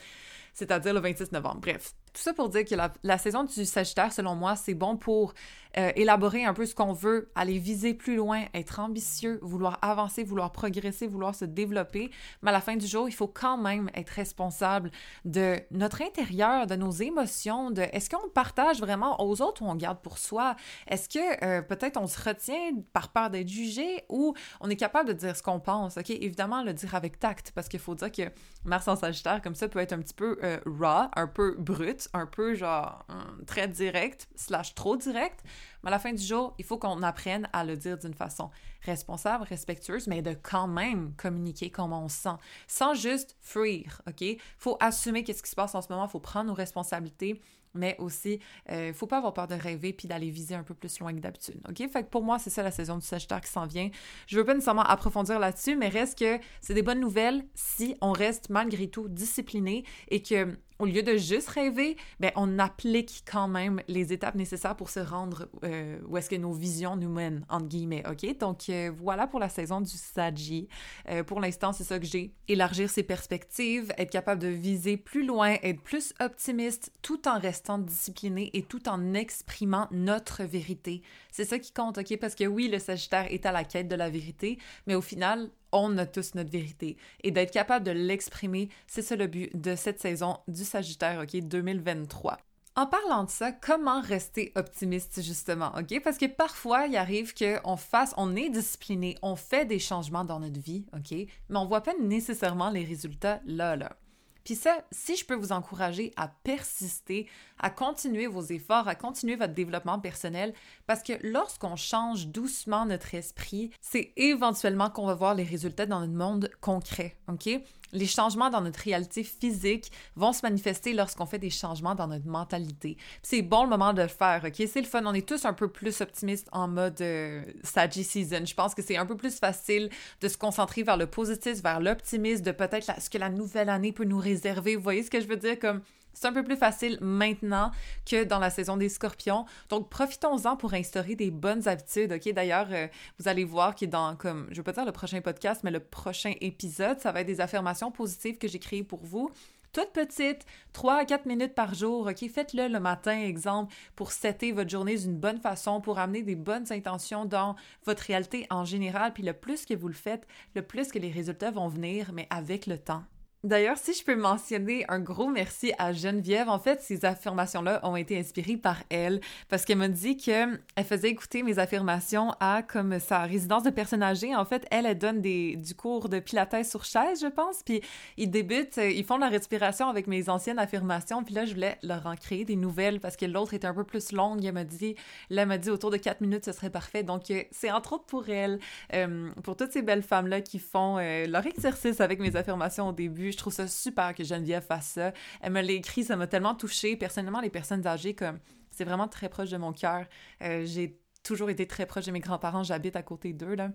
c'est-à-dire 0.52 0.94
le 0.94 1.00
26 1.00 1.32
novembre. 1.32 1.60
Bref, 1.60 1.94
tout 2.14 2.22
ça 2.22 2.32
pour 2.32 2.48
dire 2.48 2.64
que 2.64 2.74
la, 3.02 3.18
saison 3.18 3.44
du 3.44 3.64
Sagittaire, 3.64 4.12
selon 4.12 4.36
moi, 4.36 4.54
c'est 4.54 4.74
bon 4.74 4.96
pour 4.96 5.34
euh, 5.76 5.92
élaborer 5.96 6.44
un 6.44 6.54
peu 6.54 6.66
ce 6.66 6.74
qu'on 6.74 6.92
veut, 6.92 7.30
aller 7.34 7.58
viser 7.58 7.94
plus 7.94 8.16
loin, 8.16 8.44
être 8.54 8.80
ambitieux, 8.80 9.38
vouloir 9.42 9.78
avancer, 9.82 10.24
vouloir 10.24 10.52
progresser, 10.52 11.06
vouloir 11.06 11.34
se 11.34 11.44
développer. 11.44 12.10
Mais 12.42 12.50
à 12.50 12.52
la 12.52 12.60
fin 12.60 12.76
du 12.76 12.86
jour, 12.86 13.08
il 13.08 13.12
faut 13.12 13.26
quand 13.26 13.56
même 13.56 13.90
être 13.94 14.10
responsable 14.10 14.90
de 15.24 15.58
notre 15.70 16.02
intérieur, 16.02 16.66
de 16.66 16.76
nos 16.76 16.90
émotions, 16.90 17.70
de 17.70 17.82
est-ce 17.92 18.10
qu'on 18.10 18.28
partage 18.28 18.80
vraiment 18.80 19.20
aux 19.20 19.42
autres 19.42 19.62
ou 19.62 19.66
on 19.66 19.74
garde 19.74 20.00
pour 20.00 20.18
soi? 20.18 20.56
Est-ce 20.86 21.08
que 21.08 21.44
euh, 21.44 21.62
peut-être 21.62 21.96
on 21.96 22.06
se 22.06 22.22
retient 22.22 22.72
par 22.92 23.10
peur 23.10 23.30
d'être 23.30 23.48
jugé 23.48 24.04
ou 24.08 24.34
on 24.60 24.70
est 24.70 24.76
capable 24.76 25.08
de 25.08 25.14
dire 25.14 25.36
ce 25.36 25.42
qu'on 25.42 25.60
pense? 25.60 25.96
OK, 25.96 26.10
évidemment, 26.10 26.62
le 26.62 26.72
dire 26.72 26.94
avec 26.94 27.18
tact 27.18 27.52
parce 27.54 27.68
qu'il 27.68 27.80
faut 27.80 27.94
dire 27.94 28.12
que 28.12 28.22
Mars 28.64 28.88
en 28.88 28.96
Sagittaire, 28.96 29.42
comme 29.42 29.54
ça, 29.54 29.68
peut 29.68 29.80
être 29.80 29.92
un 29.92 29.98
petit 29.98 30.14
peu 30.14 30.38
euh, 30.42 30.58
raw, 30.66 31.08
un 31.16 31.26
peu 31.26 31.56
brut 31.58 32.08
un 32.12 32.26
peu 32.26 32.54
genre 32.54 33.04
très 33.46 33.68
direct, 33.68 34.28
slash 34.34 34.74
trop 34.74 34.96
direct, 34.96 35.42
mais 35.82 35.88
à 35.88 35.92
la 35.92 35.98
fin 35.98 36.12
du 36.12 36.22
jour, 36.22 36.54
il 36.58 36.64
faut 36.64 36.78
qu'on 36.78 37.02
apprenne 37.02 37.48
à 37.52 37.64
le 37.64 37.76
dire 37.76 37.98
d'une 37.98 38.14
façon 38.14 38.50
responsable, 38.82 39.44
respectueuse, 39.44 40.06
mais 40.06 40.22
de 40.22 40.34
quand 40.34 40.66
même 40.66 41.14
communiquer 41.16 41.70
comment 41.70 42.04
on 42.04 42.08
se 42.08 42.16
sent, 42.16 42.36
sans 42.66 42.94
juste 42.94 43.36
fuir, 43.40 44.02
OK? 44.08 44.24
faut 44.58 44.76
assumer 44.80 45.24
qu'est-ce 45.24 45.42
qui 45.42 45.50
se 45.50 45.56
passe 45.56 45.74
en 45.74 45.82
ce 45.82 45.88
moment, 45.90 46.06
il 46.06 46.10
faut 46.10 46.20
prendre 46.20 46.48
nos 46.48 46.54
responsabilités, 46.54 47.40
mais 47.74 47.96
aussi, 47.98 48.38
il 48.68 48.74
euh, 48.74 48.92
faut 48.92 49.06
pas 49.06 49.18
avoir 49.18 49.34
peur 49.34 49.48
de 49.48 49.54
rêver 49.54 49.92
puis 49.92 50.08
d'aller 50.08 50.30
viser 50.30 50.54
un 50.54 50.62
peu 50.62 50.74
plus 50.74 50.98
loin 51.00 51.12
que 51.12 51.18
d'habitude. 51.18 51.60
OK? 51.68 51.76
Fait 51.90 52.08
pour 52.08 52.22
moi, 52.22 52.38
c'est 52.38 52.50
ça 52.50 52.62
la 52.62 52.70
saison 52.70 52.96
du 52.96 53.04
Sagittaire 53.04 53.40
qui 53.40 53.50
s'en 53.50 53.66
vient. 53.66 53.90
Je 54.26 54.38
veux 54.38 54.44
pas 54.44 54.54
nécessairement 54.54 54.82
approfondir 54.82 55.38
là-dessus, 55.38 55.76
mais 55.76 55.88
reste 55.88 56.18
que 56.18 56.38
c'est 56.60 56.74
des 56.74 56.82
bonnes 56.82 57.00
nouvelles 57.00 57.44
si 57.54 57.96
on 58.00 58.12
reste 58.12 58.48
malgré 58.48 58.88
tout 58.88 59.08
discipliné 59.08 59.84
et 60.08 60.22
que 60.22 60.56
au 60.84 60.86
lieu 60.86 61.02
de 61.02 61.16
juste 61.16 61.48
rêver, 61.48 61.96
ben, 62.20 62.30
on 62.36 62.58
applique 62.58 63.24
quand 63.24 63.48
même 63.48 63.80
les 63.88 64.12
étapes 64.12 64.34
nécessaires 64.34 64.76
pour 64.76 64.90
se 64.90 65.00
rendre 65.00 65.48
euh, 65.64 65.98
où 66.06 66.18
est-ce 66.18 66.28
que 66.28 66.36
nos 66.36 66.52
visions 66.52 66.94
nous 66.94 67.08
mènent, 67.08 67.46
entre 67.48 67.68
guillemets, 67.68 68.02
OK? 68.06 68.36
Donc, 68.38 68.68
euh, 68.68 68.92
voilà 68.94 69.26
pour 69.26 69.40
la 69.40 69.48
saison 69.48 69.80
du 69.80 69.96
Sagi. 69.96 70.68
Euh, 71.08 71.24
pour 71.24 71.40
l'instant, 71.40 71.72
c'est 71.72 71.84
ça 71.84 71.98
que 71.98 72.04
j'ai. 72.04 72.34
Élargir 72.48 72.90
ses 72.90 73.02
perspectives, 73.02 73.94
être 73.96 74.10
capable 74.10 74.42
de 74.42 74.48
viser 74.48 74.98
plus 74.98 75.24
loin, 75.24 75.56
être 75.62 75.80
plus 75.80 76.12
optimiste, 76.20 76.92
tout 77.00 77.26
en 77.28 77.38
restant 77.38 77.78
discipliné 77.78 78.50
et 78.52 78.62
tout 78.62 78.86
en 78.86 79.14
exprimant 79.14 79.88
notre 79.90 80.44
vérité. 80.44 81.00
C'est 81.32 81.46
ça 81.46 81.58
qui 81.58 81.72
compte, 81.72 81.96
OK? 81.96 82.18
Parce 82.18 82.34
que 82.34 82.44
oui, 82.44 82.68
le 82.68 82.78
Sagittaire 82.78 83.32
est 83.32 83.46
à 83.46 83.52
la 83.52 83.64
quête 83.64 83.88
de 83.88 83.96
la 83.96 84.10
vérité, 84.10 84.58
mais 84.86 84.94
au 84.94 85.00
final, 85.00 85.48
on 85.74 85.98
a 85.98 86.06
tous 86.06 86.34
notre 86.34 86.50
vérité. 86.50 86.96
Et 87.22 87.30
d'être 87.30 87.52
capable 87.52 87.84
de 87.84 87.90
l'exprimer, 87.90 88.70
c'est 88.86 89.02
ça 89.02 89.16
le 89.16 89.26
but 89.26 89.50
de 89.60 89.74
cette 89.74 90.00
saison 90.00 90.38
du 90.48 90.64
Sagittaire, 90.64 91.20
OK, 91.22 91.36
2023. 91.36 92.38
En 92.76 92.86
parlant 92.86 93.22
de 93.22 93.30
ça, 93.30 93.52
comment 93.52 94.00
rester 94.00 94.50
optimiste 94.56 95.22
justement, 95.22 95.72
OK? 95.78 96.02
Parce 96.02 96.18
que 96.18 96.26
parfois, 96.26 96.86
il 96.86 96.96
arrive 96.96 97.32
qu'on 97.34 97.76
fasse, 97.76 98.14
on 98.16 98.34
est 98.34 98.50
discipliné, 98.50 99.16
on 99.22 99.36
fait 99.36 99.64
des 99.64 99.78
changements 99.78 100.24
dans 100.24 100.40
notre 100.40 100.60
vie, 100.60 100.84
OK? 100.92 101.12
Mais 101.12 101.56
on 101.56 101.66
voit 101.66 101.82
pas 101.82 101.94
nécessairement 102.00 102.70
les 102.70 102.84
résultats 102.84 103.40
là, 103.46 103.76
là. 103.76 103.96
Puis 104.44 104.54
ça, 104.54 104.84
si 104.90 105.16
je 105.16 105.24
peux 105.24 105.34
vous 105.34 105.52
encourager 105.52 106.12
à 106.16 106.28
persister, 106.28 107.26
à 107.58 107.70
continuer 107.70 108.26
vos 108.26 108.42
efforts, 108.42 108.88
à 108.88 108.94
continuer 108.94 109.36
votre 109.36 109.54
développement 109.54 109.98
personnel, 109.98 110.52
parce 110.86 111.02
que 111.02 111.14
lorsqu'on 111.22 111.76
change 111.76 112.28
doucement 112.28 112.84
notre 112.84 113.14
esprit, 113.14 113.70
c'est 113.80 114.12
éventuellement 114.16 114.90
qu'on 114.90 115.06
va 115.06 115.14
voir 115.14 115.34
les 115.34 115.44
résultats 115.44 115.86
dans 115.86 116.00
notre 116.00 116.12
monde 116.12 116.50
concret, 116.60 117.16
OK? 117.28 117.48
Les 117.92 118.06
changements 118.06 118.50
dans 118.50 118.60
notre 118.60 118.80
réalité 118.80 119.22
physique 119.22 119.90
vont 120.16 120.32
se 120.32 120.40
manifester 120.42 120.92
lorsqu'on 120.92 121.26
fait 121.26 121.38
des 121.38 121.50
changements 121.50 121.94
dans 121.94 122.06
notre 122.06 122.26
mentalité. 122.26 122.96
C'est 123.22 123.42
bon 123.42 123.64
le 123.64 123.70
moment 123.70 123.92
de 123.92 124.02
le 124.02 124.08
faire, 124.08 124.42
OK? 124.44 124.54
C'est 124.66 124.80
le 124.80 124.86
fun. 124.86 125.02
On 125.06 125.14
est 125.14 125.26
tous 125.26 125.44
un 125.44 125.52
peu 125.52 125.68
plus 125.68 126.00
optimistes 126.00 126.48
en 126.52 126.68
mode 126.68 127.00
euh, 127.00 127.42
Season. 127.64 128.44
Je 128.44 128.54
pense 128.54 128.74
que 128.74 128.82
c'est 128.82 128.96
un 128.96 129.06
peu 129.06 129.16
plus 129.16 129.38
facile 129.38 129.90
de 130.20 130.28
se 130.28 130.36
concentrer 130.36 130.82
vers 130.82 130.96
le 130.96 131.06
positif, 131.06 131.62
vers 131.62 131.80
l'optimisme, 131.80 132.42
de 132.42 132.52
peut-être 132.52 133.00
ce 133.00 133.10
que 133.10 133.18
la 133.18 133.30
nouvelle 133.30 133.68
année 133.68 133.92
peut 133.92 134.04
nous 134.04 134.18
réserver. 134.18 134.76
Vous 134.76 134.82
voyez 134.82 135.02
ce 135.02 135.10
que 135.10 135.20
je 135.20 135.26
veux 135.26 135.36
dire? 135.36 135.58
Comme 135.58 135.82
c'est 136.14 136.26
un 136.26 136.32
peu 136.32 136.42
plus 136.42 136.56
facile 136.56 136.98
maintenant 137.00 137.70
que 138.06 138.24
dans 138.24 138.38
la 138.38 138.50
saison 138.50 138.76
des 138.76 138.88
scorpions. 138.88 139.44
Donc, 139.68 139.90
profitons-en 139.90 140.56
pour 140.56 140.74
instaurer 140.74 141.16
des 141.16 141.30
bonnes 141.30 141.68
habitudes, 141.68 142.12
OK? 142.12 142.32
D'ailleurs, 142.32 142.68
euh, 142.70 142.88
vous 143.18 143.28
allez 143.28 143.44
voir 143.44 143.74
est 143.80 143.86
dans, 143.86 144.16
comme, 144.16 144.46
je 144.50 144.56
veux 144.56 144.62
pas 144.62 144.72
dire 144.72 144.84
le 144.84 144.92
prochain 144.92 145.20
podcast, 145.20 145.62
mais 145.64 145.70
le 145.70 145.80
prochain 145.80 146.32
épisode, 146.40 147.00
ça 147.00 147.12
va 147.12 147.20
être 147.20 147.26
des 147.26 147.40
affirmations 147.40 147.90
positives 147.90 148.38
que 148.38 148.48
j'ai 148.48 148.58
créées 148.58 148.84
pour 148.84 149.04
vous. 149.04 149.30
Toutes 149.72 149.92
petites, 149.92 150.46
3 150.72 150.94
à 150.98 151.04
4 151.04 151.26
minutes 151.26 151.54
par 151.54 151.74
jour, 151.74 152.06
OK? 152.06 152.30
Faites-le 152.30 152.68
le 152.68 152.78
matin, 152.78 153.20
exemple, 153.20 153.74
pour 153.96 154.12
setter 154.12 154.52
votre 154.52 154.70
journée 154.70 154.96
d'une 154.96 155.16
bonne 155.16 155.40
façon, 155.40 155.80
pour 155.80 155.98
amener 155.98 156.22
des 156.22 156.36
bonnes 156.36 156.70
intentions 156.70 157.24
dans 157.24 157.56
votre 157.84 158.04
réalité 158.04 158.46
en 158.50 158.64
général. 158.64 159.12
Puis 159.12 159.24
le 159.24 159.32
plus 159.32 159.66
que 159.66 159.74
vous 159.74 159.88
le 159.88 159.94
faites, 159.94 160.28
le 160.54 160.62
plus 160.62 160.92
que 160.92 161.00
les 161.00 161.10
résultats 161.10 161.50
vont 161.50 161.66
venir, 161.66 162.12
mais 162.12 162.28
avec 162.30 162.66
le 162.66 162.78
temps. 162.78 163.02
D'ailleurs, 163.44 163.76
si 163.76 163.92
je 163.92 164.02
peux 164.02 164.16
mentionner 164.16 164.86
un 164.88 165.00
gros 165.00 165.28
merci 165.28 165.74
à 165.76 165.92
Geneviève, 165.92 166.48
en 166.48 166.58
fait, 166.58 166.80
ces 166.80 167.04
affirmations-là 167.04 167.78
ont 167.82 167.94
été 167.94 168.18
inspirées 168.18 168.56
par 168.56 168.78
elle 168.88 169.20
parce 169.50 169.66
qu'elle 169.66 169.76
m'a 169.76 169.88
dit 169.88 170.16
qu'elle 170.16 170.58
faisait 170.82 171.10
écouter 171.10 171.42
mes 171.42 171.58
affirmations 171.58 172.32
à 172.40 172.62
comme 172.62 172.98
sa 172.98 173.24
résidence 173.24 173.62
de 173.62 173.68
personnes 173.68 174.02
âgées. 174.02 174.34
En 174.34 174.46
fait, 174.46 174.66
elle, 174.70 174.86
elle 174.86 174.96
donne 174.96 175.20
des, 175.20 175.56
du 175.56 175.74
cours 175.74 176.08
de 176.08 176.20
pilates 176.20 176.64
sur 176.64 176.86
chaise, 176.86 177.20
je 177.20 177.26
pense, 177.26 177.62
puis 177.62 177.82
ils 178.16 178.30
débutent, 178.30 178.78
euh, 178.78 178.88
ils 178.88 179.04
font 179.04 179.18
la 179.18 179.28
respiration 179.28 179.90
avec 179.90 180.06
mes 180.06 180.30
anciennes 180.30 180.58
affirmations, 180.58 181.22
puis 181.22 181.34
là, 181.34 181.44
je 181.44 181.52
voulais 181.52 181.76
leur 181.82 182.06
en 182.06 182.16
créer 182.16 182.46
des 182.46 182.56
nouvelles 182.56 182.98
parce 182.98 183.18
que 183.18 183.26
l'autre 183.26 183.52
était 183.52 183.66
un 183.66 183.74
peu 183.74 183.84
plus 183.84 184.12
longue. 184.12 184.42
Elle 184.42 184.54
m'a 184.54 184.64
dit, 184.64 184.94
là, 185.28 185.42
elle 185.42 185.48
m'a 185.48 185.58
dit 185.58 185.68
autour 185.68 185.90
de 185.90 185.98
quatre 185.98 186.22
minutes, 186.22 186.46
ce 186.46 186.52
serait 186.52 186.70
parfait. 186.70 187.02
Donc, 187.02 187.30
euh, 187.30 187.42
c'est 187.50 187.70
entre 187.70 187.92
autres 187.92 188.06
pour 188.06 188.26
elle, 188.30 188.58
euh, 188.94 189.28
pour 189.42 189.54
toutes 189.54 189.72
ces 189.72 189.82
belles 189.82 190.02
femmes-là 190.02 190.40
qui 190.40 190.58
font 190.58 190.96
leur 190.96 191.46
exercice 191.46 192.00
avec 192.00 192.20
mes 192.20 192.36
affirmations 192.36 192.88
au 192.88 192.92
début 192.92 193.33
je 193.34 193.38
trouve 193.38 193.52
ça 193.52 193.68
super 193.68 194.14
que 194.14 194.24
Geneviève 194.24 194.64
fasse 194.64 194.86
ça. 194.86 195.12
Elle 195.40 195.52
me 195.52 195.60
l'a 195.60 195.72
écrit, 195.72 196.04
ça 196.04 196.16
m'a 196.16 196.26
tellement 196.26 196.54
touchée. 196.54 196.96
Personnellement, 196.96 197.40
les 197.40 197.50
personnes 197.50 197.86
âgées, 197.86 198.14
comme 198.14 198.38
c'est 198.70 198.84
vraiment 198.84 199.08
très 199.08 199.28
proche 199.28 199.50
de 199.50 199.56
mon 199.56 199.72
cœur. 199.72 200.06
Euh, 200.42 200.64
j'ai 200.64 200.98
toujours 201.22 201.50
été 201.50 201.66
très 201.66 201.86
proche 201.86 202.06
de 202.06 202.12
mes 202.12 202.20
grands-parents. 202.20 202.62
J'habite 202.62 202.96
à 202.96 203.02
côté 203.02 203.32
d'eux, 203.32 203.54
là. 203.54 203.70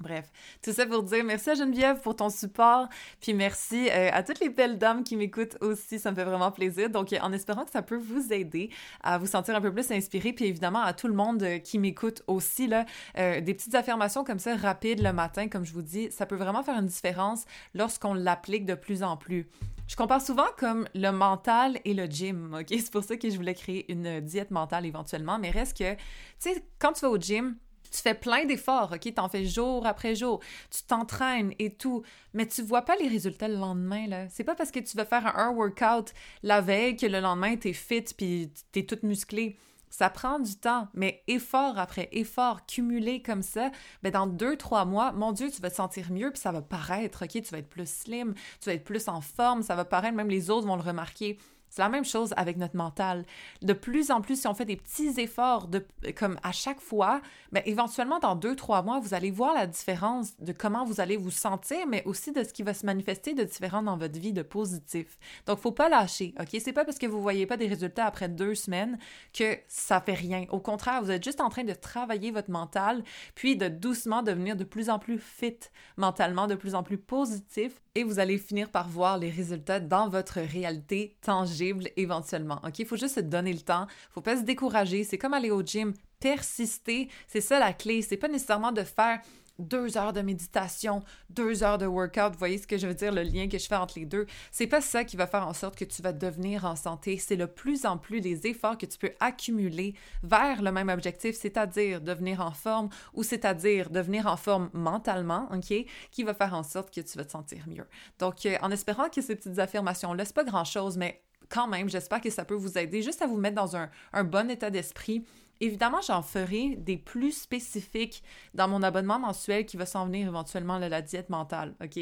Bref, 0.00 0.32
tout 0.62 0.72
ça 0.72 0.86
pour 0.86 1.02
dire 1.02 1.22
merci 1.24 1.50
à 1.50 1.54
Geneviève 1.54 2.00
pour 2.00 2.16
ton 2.16 2.30
support, 2.30 2.88
puis 3.20 3.34
merci 3.34 3.90
euh, 3.90 4.08
à 4.12 4.22
toutes 4.22 4.40
les 4.40 4.48
belles 4.48 4.78
dames 4.78 5.04
qui 5.04 5.14
m'écoutent 5.14 5.58
aussi, 5.60 5.98
ça 5.98 6.10
me 6.10 6.16
fait 6.16 6.24
vraiment 6.24 6.50
plaisir. 6.50 6.88
Donc, 6.88 7.14
en 7.20 7.32
espérant 7.34 7.64
que 7.64 7.70
ça 7.70 7.82
peut 7.82 7.98
vous 7.98 8.32
aider 8.32 8.70
à 9.02 9.18
vous 9.18 9.26
sentir 9.26 9.54
un 9.54 9.60
peu 9.60 9.70
plus 9.70 9.90
inspiré, 9.92 10.32
puis 10.32 10.46
évidemment 10.46 10.80
à 10.80 10.94
tout 10.94 11.06
le 11.06 11.12
monde 11.12 11.42
euh, 11.42 11.58
qui 11.58 11.78
m'écoute 11.78 12.22
aussi, 12.28 12.66
là, 12.66 12.86
euh, 13.18 13.42
des 13.42 13.52
petites 13.52 13.74
affirmations 13.74 14.24
comme 14.24 14.38
ça, 14.38 14.56
rapides 14.56 15.02
le 15.02 15.12
matin, 15.12 15.48
comme 15.48 15.66
je 15.66 15.72
vous 15.74 15.82
dis, 15.82 16.10
ça 16.10 16.24
peut 16.24 16.36
vraiment 16.36 16.62
faire 16.62 16.78
une 16.78 16.86
différence 16.86 17.44
lorsqu'on 17.74 18.14
l'applique 18.14 18.64
de 18.64 18.74
plus 18.74 19.02
en 19.02 19.18
plus. 19.18 19.48
Je 19.86 19.96
compare 19.96 20.22
souvent 20.22 20.46
comme 20.56 20.88
le 20.94 21.10
mental 21.10 21.78
et 21.84 21.92
le 21.92 22.06
gym, 22.06 22.56
ok? 22.58 22.68
C'est 22.70 22.92
pour 22.92 23.04
ça 23.04 23.18
que 23.18 23.28
je 23.28 23.36
voulais 23.36 23.54
créer 23.54 23.92
une 23.92 24.20
diète 24.20 24.50
mentale 24.50 24.86
éventuellement, 24.86 25.38
mais 25.38 25.50
reste 25.50 25.76
que, 25.76 25.92
tu 25.94 26.00
sais, 26.38 26.64
quand 26.78 26.92
tu 26.94 27.02
vas 27.02 27.10
au 27.10 27.18
gym, 27.18 27.56
tu 27.90 27.98
fais 28.00 28.14
plein 28.14 28.44
d'efforts, 28.44 28.92
OK? 28.94 29.14
T'en 29.14 29.28
fais 29.28 29.44
jour 29.44 29.86
après 29.86 30.14
jour. 30.14 30.40
Tu 30.70 30.82
t'entraînes 30.82 31.52
et 31.58 31.74
tout. 31.74 32.02
Mais 32.34 32.46
tu 32.46 32.62
vois 32.62 32.82
pas 32.82 32.96
les 32.96 33.08
résultats 33.08 33.48
le 33.48 33.56
lendemain, 33.56 34.06
là. 34.06 34.28
C'est 34.28 34.44
pas 34.44 34.54
parce 34.54 34.70
que 34.70 34.80
tu 34.80 34.96
vas 34.96 35.04
faire 35.04 35.36
un 35.38 35.50
workout 35.50 36.12
la 36.42 36.60
veille 36.60 36.96
que 36.96 37.06
le 37.06 37.20
lendemain, 37.20 37.56
t'es 37.56 37.72
fit 37.72 38.04
puis 38.16 38.52
t'es 38.72 38.84
toute 38.84 39.02
musclée. 39.02 39.56
Ça 39.92 40.08
prend 40.08 40.38
du 40.38 40.54
temps, 40.54 40.86
mais 40.94 41.24
effort 41.26 41.76
après 41.76 42.08
effort 42.12 42.64
cumulé 42.64 43.22
comme 43.22 43.42
ça, 43.42 43.72
ben 44.04 44.12
dans 44.12 44.28
deux, 44.28 44.56
trois 44.56 44.84
mois, 44.84 45.10
mon 45.10 45.32
Dieu, 45.32 45.50
tu 45.50 45.60
vas 45.60 45.68
te 45.68 45.74
sentir 45.74 46.12
mieux, 46.12 46.30
puis 46.30 46.38
ça 46.38 46.52
va 46.52 46.62
paraître, 46.62 47.24
OK? 47.24 47.32
Tu 47.32 47.50
vas 47.50 47.58
être 47.58 47.68
plus 47.68 47.90
slim, 47.90 48.34
tu 48.60 48.66
vas 48.66 48.74
être 48.74 48.84
plus 48.84 49.08
en 49.08 49.20
forme, 49.20 49.64
ça 49.64 49.74
va 49.74 49.84
paraître, 49.84 50.14
même 50.14 50.30
les 50.30 50.48
autres 50.48 50.68
vont 50.68 50.76
le 50.76 50.82
remarquer. 50.82 51.38
C'est 51.70 51.82
la 51.82 51.88
même 51.88 52.04
chose 52.04 52.34
avec 52.36 52.56
notre 52.56 52.76
mental. 52.76 53.24
De 53.62 53.72
plus 53.72 54.10
en 54.10 54.20
plus, 54.20 54.40
si 54.40 54.48
on 54.48 54.54
fait 54.54 54.64
des 54.64 54.76
petits 54.76 55.20
efforts, 55.20 55.70
comme 56.16 56.36
à 56.42 56.50
chaque 56.50 56.80
fois, 56.80 57.20
éventuellement, 57.64 58.18
dans 58.18 58.34
deux, 58.34 58.56
trois 58.56 58.82
mois, 58.82 58.98
vous 58.98 59.14
allez 59.14 59.30
voir 59.30 59.54
la 59.54 59.68
différence 59.68 60.36
de 60.40 60.52
comment 60.52 60.84
vous 60.84 61.00
allez 61.00 61.16
vous 61.16 61.30
sentir, 61.30 61.86
mais 61.86 62.02
aussi 62.06 62.32
de 62.32 62.42
ce 62.42 62.52
qui 62.52 62.64
va 62.64 62.74
se 62.74 62.84
manifester 62.84 63.34
de 63.34 63.44
différent 63.44 63.82
dans 63.84 63.96
votre 63.96 64.18
vie, 64.18 64.32
de 64.32 64.42
positif. 64.42 65.16
Donc, 65.46 65.60
faut 65.60 65.70
pas 65.70 65.88
lâcher, 65.88 66.34
OK? 66.40 66.48
C'est 66.60 66.72
pas 66.72 66.84
parce 66.84 66.98
que 66.98 67.06
vous 67.06 67.22
voyez 67.22 67.46
pas 67.46 67.56
des 67.56 67.68
résultats 67.68 68.06
après 68.06 68.28
deux 68.28 68.56
semaines 68.56 68.98
que 69.32 69.56
ça 69.68 70.00
fait 70.00 70.14
rien. 70.14 70.46
Au 70.50 70.58
contraire, 70.58 71.02
vous 71.02 71.12
êtes 71.12 71.22
juste 71.22 71.40
en 71.40 71.50
train 71.50 71.64
de 71.64 71.74
travailler 71.74 72.32
votre 72.32 72.50
mental, 72.50 73.04
puis 73.36 73.56
de 73.56 73.68
doucement 73.68 74.22
devenir 74.22 74.56
de 74.56 74.64
plus 74.64 74.90
en 74.90 74.98
plus 74.98 75.20
fit 75.20 75.58
mentalement, 75.96 76.48
de 76.48 76.56
plus 76.56 76.74
en 76.74 76.82
plus 76.82 76.98
positif, 76.98 77.80
et 77.94 78.02
vous 78.02 78.18
allez 78.18 78.38
finir 78.38 78.70
par 78.70 78.88
voir 78.88 79.18
les 79.18 79.30
résultats 79.30 79.78
dans 79.78 80.08
votre 80.08 80.40
réalité 80.40 81.16
tangible 81.22 81.59
éventuellement. 81.96 82.60
OK? 82.64 82.78
Il 82.78 82.86
faut 82.86 82.96
juste 82.96 83.16
se 83.16 83.20
donner 83.20 83.52
le 83.52 83.60
temps. 83.60 83.86
faut 84.12 84.20
pas 84.20 84.36
se 84.36 84.42
décourager. 84.42 85.04
C'est 85.04 85.18
comme 85.18 85.34
aller 85.34 85.50
au 85.50 85.62
gym. 85.62 85.94
Persister, 86.18 87.08
c'est 87.26 87.40
ça 87.40 87.58
la 87.58 87.72
clé. 87.72 88.02
C'est 88.02 88.16
pas 88.16 88.28
nécessairement 88.28 88.72
de 88.72 88.82
faire 88.82 89.20
deux 89.60 89.96
heures 89.96 90.12
de 90.12 90.22
méditation, 90.22 91.02
deux 91.28 91.62
heures 91.62 91.78
de 91.78 91.86
workout. 91.86 92.32
Vous 92.32 92.38
voyez 92.38 92.58
ce 92.58 92.66
que 92.66 92.78
je 92.78 92.86
veux 92.86 92.94
dire, 92.94 93.12
le 93.12 93.22
lien 93.22 93.48
que 93.48 93.58
je 93.58 93.66
fais 93.66 93.76
entre 93.76 93.98
les 93.98 94.06
deux? 94.06 94.26
C'est 94.50 94.66
pas 94.66 94.80
ça 94.80 95.04
qui 95.04 95.16
va 95.16 95.26
faire 95.26 95.46
en 95.46 95.52
sorte 95.52 95.76
que 95.76 95.84
tu 95.84 96.02
vas 96.02 96.12
devenir 96.12 96.64
en 96.64 96.76
santé. 96.76 97.18
C'est 97.18 97.36
le 97.36 97.46
plus 97.46 97.86
en 97.86 97.98
plus 97.98 98.20
des 98.20 98.46
efforts 98.46 98.78
que 98.78 98.86
tu 98.86 98.98
peux 98.98 99.12
accumuler 99.20 99.94
vers 100.22 100.62
le 100.62 100.72
même 100.72 100.88
objectif, 100.88 101.36
c'est-à-dire 101.36 102.00
devenir 102.00 102.40
en 102.40 102.52
forme 102.52 102.88
ou 103.14 103.22
c'est-à-dire 103.22 103.90
devenir 103.90 104.26
en 104.26 104.36
forme 104.36 104.70
mentalement, 104.72 105.48
OK, 105.52 105.74
qui 106.10 106.22
va 106.24 106.34
faire 106.34 106.54
en 106.54 106.62
sorte 106.62 106.92
que 106.92 107.00
tu 107.00 107.18
vas 107.18 107.24
te 107.24 107.32
sentir 107.32 107.64
mieux. 107.68 107.86
Donc, 108.18 108.46
euh, 108.46 108.56
en 108.62 108.70
espérant 108.70 109.08
que 109.08 109.20
ces 109.20 109.36
petites 109.36 109.58
affirmations-là, 109.58 110.24
c'est 110.24 110.34
pas 110.34 110.44
grand-chose, 110.44 110.96
mais 110.96 111.22
quand 111.48 111.66
même, 111.66 111.88
j'espère 111.88 112.20
que 112.20 112.30
ça 112.30 112.44
peut 112.44 112.54
vous 112.54 112.78
aider 112.78 113.02
juste 113.02 113.22
à 113.22 113.26
vous 113.26 113.36
mettre 113.36 113.56
dans 113.56 113.76
un, 113.76 113.90
bon 114.24 114.50
état 114.50 114.70
d'esprit 114.70 115.24
Évidemment, 115.62 116.00
j'en 116.00 116.22
ferai 116.22 116.74
des 116.76 116.96
plus 116.96 117.32
spécifiques 117.32 118.24
dans 118.54 118.66
mon 118.66 118.82
abonnement 118.82 119.18
mensuel 119.18 119.66
qui 119.66 119.76
va 119.76 119.84
s'en 119.84 120.06
venir 120.06 120.26
éventuellement 120.26 120.80
de 120.80 120.86
la 120.86 121.02
diète 121.02 121.28
mentale, 121.28 121.74
OK? 121.84 122.00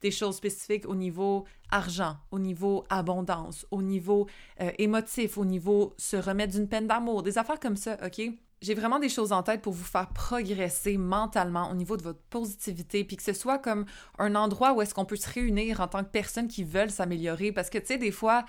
Des 0.00 0.10
choses 0.12 0.36
spécifiques 0.36 0.88
au 0.88 0.94
niveau 0.94 1.44
argent, 1.72 2.16
au 2.30 2.38
niveau 2.38 2.84
abondance, 2.88 3.66
au 3.72 3.82
niveau 3.82 4.28
euh, 4.60 4.70
émotif, 4.78 5.38
au 5.38 5.44
niveau 5.44 5.92
se 5.98 6.16
remettre 6.16 6.52
d'une 6.52 6.68
peine 6.68 6.86
d'amour, 6.86 7.24
des 7.24 7.36
affaires 7.36 7.58
comme 7.58 7.74
ça, 7.74 7.96
OK? 8.04 8.22
J'ai 8.62 8.74
vraiment 8.74 9.00
des 9.00 9.08
choses 9.08 9.32
en 9.32 9.42
tête 9.42 9.62
pour 9.62 9.72
vous 9.72 9.84
faire 9.84 10.10
progresser 10.10 10.96
mentalement 10.96 11.68
au 11.70 11.74
niveau 11.74 11.96
de 11.96 12.02
votre 12.02 12.20
positivité, 12.28 13.02
puis 13.02 13.16
que 13.16 13.22
ce 13.24 13.32
soit 13.32 13.58
comme 13.58 13.86
un 14.18 14.36
endroit 14.36 14.74
où 14.74 14.82
est-ce 14.82 14.94
qu'on 14.94 15.06
peut 15.06 15.16
se 15.16 15.28
réunir 15.28 15.80
en 15.80 15.88
tant 15.88 16.04
que 16.04 16.10
personnes 16.10 16.46
qui 16.46 16.62
veulent 16.62 16.90
s'améliorer. 16.90 17.50
Parce 17.52 17.70
que, 17.70 17.78
tu 17.78 17.86
sais, 17.86 17.98
des 17.98 18.12
fois, 18.12 18.44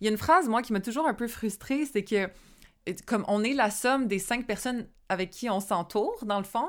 il 0.00 0.04
y 0.04 0.08
a 0.08 0.10
une 0.10 0.18
phrase, 0.18 0.48
moi, 0.48 0.62
qui 0.62 0.72
m'a 0.72 0.80
toujours 0.80 1.06
un 1.06 1.14
peu 1.14 1.28
frustrée, 1.28 1.84
c'est 1.86 2.04
que 2.04 2.28
comme 3.06 3.24
on 3.28 3.42
est 3.42 3.54
la 3.54 3.70
somme 3.70 4.06
des 4.06 4.18
cinq 4.18 4.46
personnes 4.46 4.86
avec 5.08 5.30
qui 5.30 5.50
on 5.50 5.60
s'entoure, 5.60 6.24
dans 6.24 6.38
le 6.38 6.44
fond, 6.44 6.68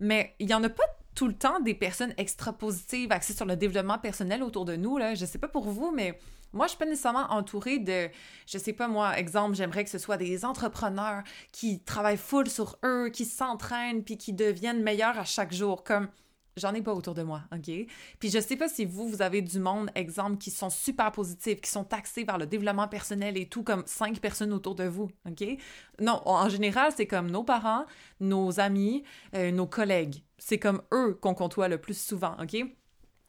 mais 0.00 0.34
il 0.38 0.46
n'y 0.46 0.54
en 0.54 0.62
a 0.62 0.68
pas 0.68 0.84
tout 1.14 1.26
le 1.26 1.34
temps 1.34 1.60
des 1.60 1.74
personnes 1.74 2.12
extra 2.18 2.52
positives 2.52 3.10
axées 3.10 3.32
sur 3.32 3.46
le 3.46 3.56
développement 3.56 3.98
personnel 3.98 4.42
autour 4.42 4.64
de 4.64 4.76
nous. 4.76 4.98
Là. 4.98 5.14
Je 5.14 5.24
sais 5.24 5.38
pas 5.38 5.48
pour 5.48 5.68
vous, 5.68 5.90
mais 5.90 6.18
moi, 6.52 6.66
je 6.66 6.70
suis 6.70 6.78
pas 6.78 6.84
nécessairement 6.84 7.26
entourée 7.30 7.78
de, 7.78 8.08
je 8.46 8.58
sais 8.58 8.72
pas 8.72 8.86
moi, 8.86 9.18
exemple, 9.18 9.56
j'aimerais 9.56 9.84
que 9.84 9.90
ce 9.90 9.98
soit 9.98 10.18
des 10.18 10.44
entrepreneurs 10.44 11.22
qui 11.52 11.80
travaillent 11.80 12.16
full 12.18 12.48
sur 12.48 12.78
eux, 12.84 13.08
qui 13.08 13.24
s'entraînent, 13.24 14.04
puis 14.04 14.18
qui 14.18 14.32
deviennent 14.32 14.82
meilleurs 14.82 15.18
à 15.18 15.24
chaque 15.24 15.52
jour. 15.52 15.82
Comme 15.84 16.08
J'en 16.56 16.72
ai 16.72 16.80
pas 16.80 16.94
autour 16.94 17.12
de 17.12 17.22
moi, 17.22 17.42
OK? 17.52 17.70
Puis 18.18 18.30
je 18.30 18.40
sais 18.40 18.56
pas 18.56 18.68
si 18.68 18.86
vous, 18.86 19.08
vous 19.08 19.20
avez 19.20 19.42
du 19.42 19.58
monde, 19.58 19.90
exemple, 19.94 20.38
qui 20.38 20.50
sont 20.50 20.70
super 20.70 21.12
positifs, 21.12 21.60
qui 21.60 21.70
sont 21.70 21.84
taxés 21.84 22.24
par 22.24 22.38
le 22.38 22.46
développement 22.46 22.88
personnel 22.88 23.36
et 23.36 23.46
tout, 23.46 23.62
comme 23.62 23.82
cinq 23.84 24.20
personnes 24.20 24.54
autour 24.54 24.74
de 24.74 24.84
vous, 24.84 25.10
OK? 25.28 25.44
Non, 26.00 26.22
en 26.24 26.48
général, 26.48 26.92
c'est 26.96 27.06
comme 27.06 27.30
nos 27.30 27.44
parents, 27.44 27.84
nos 28.20 28.58
amis, 28.58 29.04
euh, 29.34 29.50
nos 29.50 29.66
collègues. 29.66 30.22
C'est 30.38 30.58
comme 30.58 30.80
eux 30.94 31.18
qu'on 31.20 31.34
côtoie 31.34 31.68
le 31.68 31.78
plus 31.78 31.98
souvent, 31.98 32.34
OK? 32.40 32.56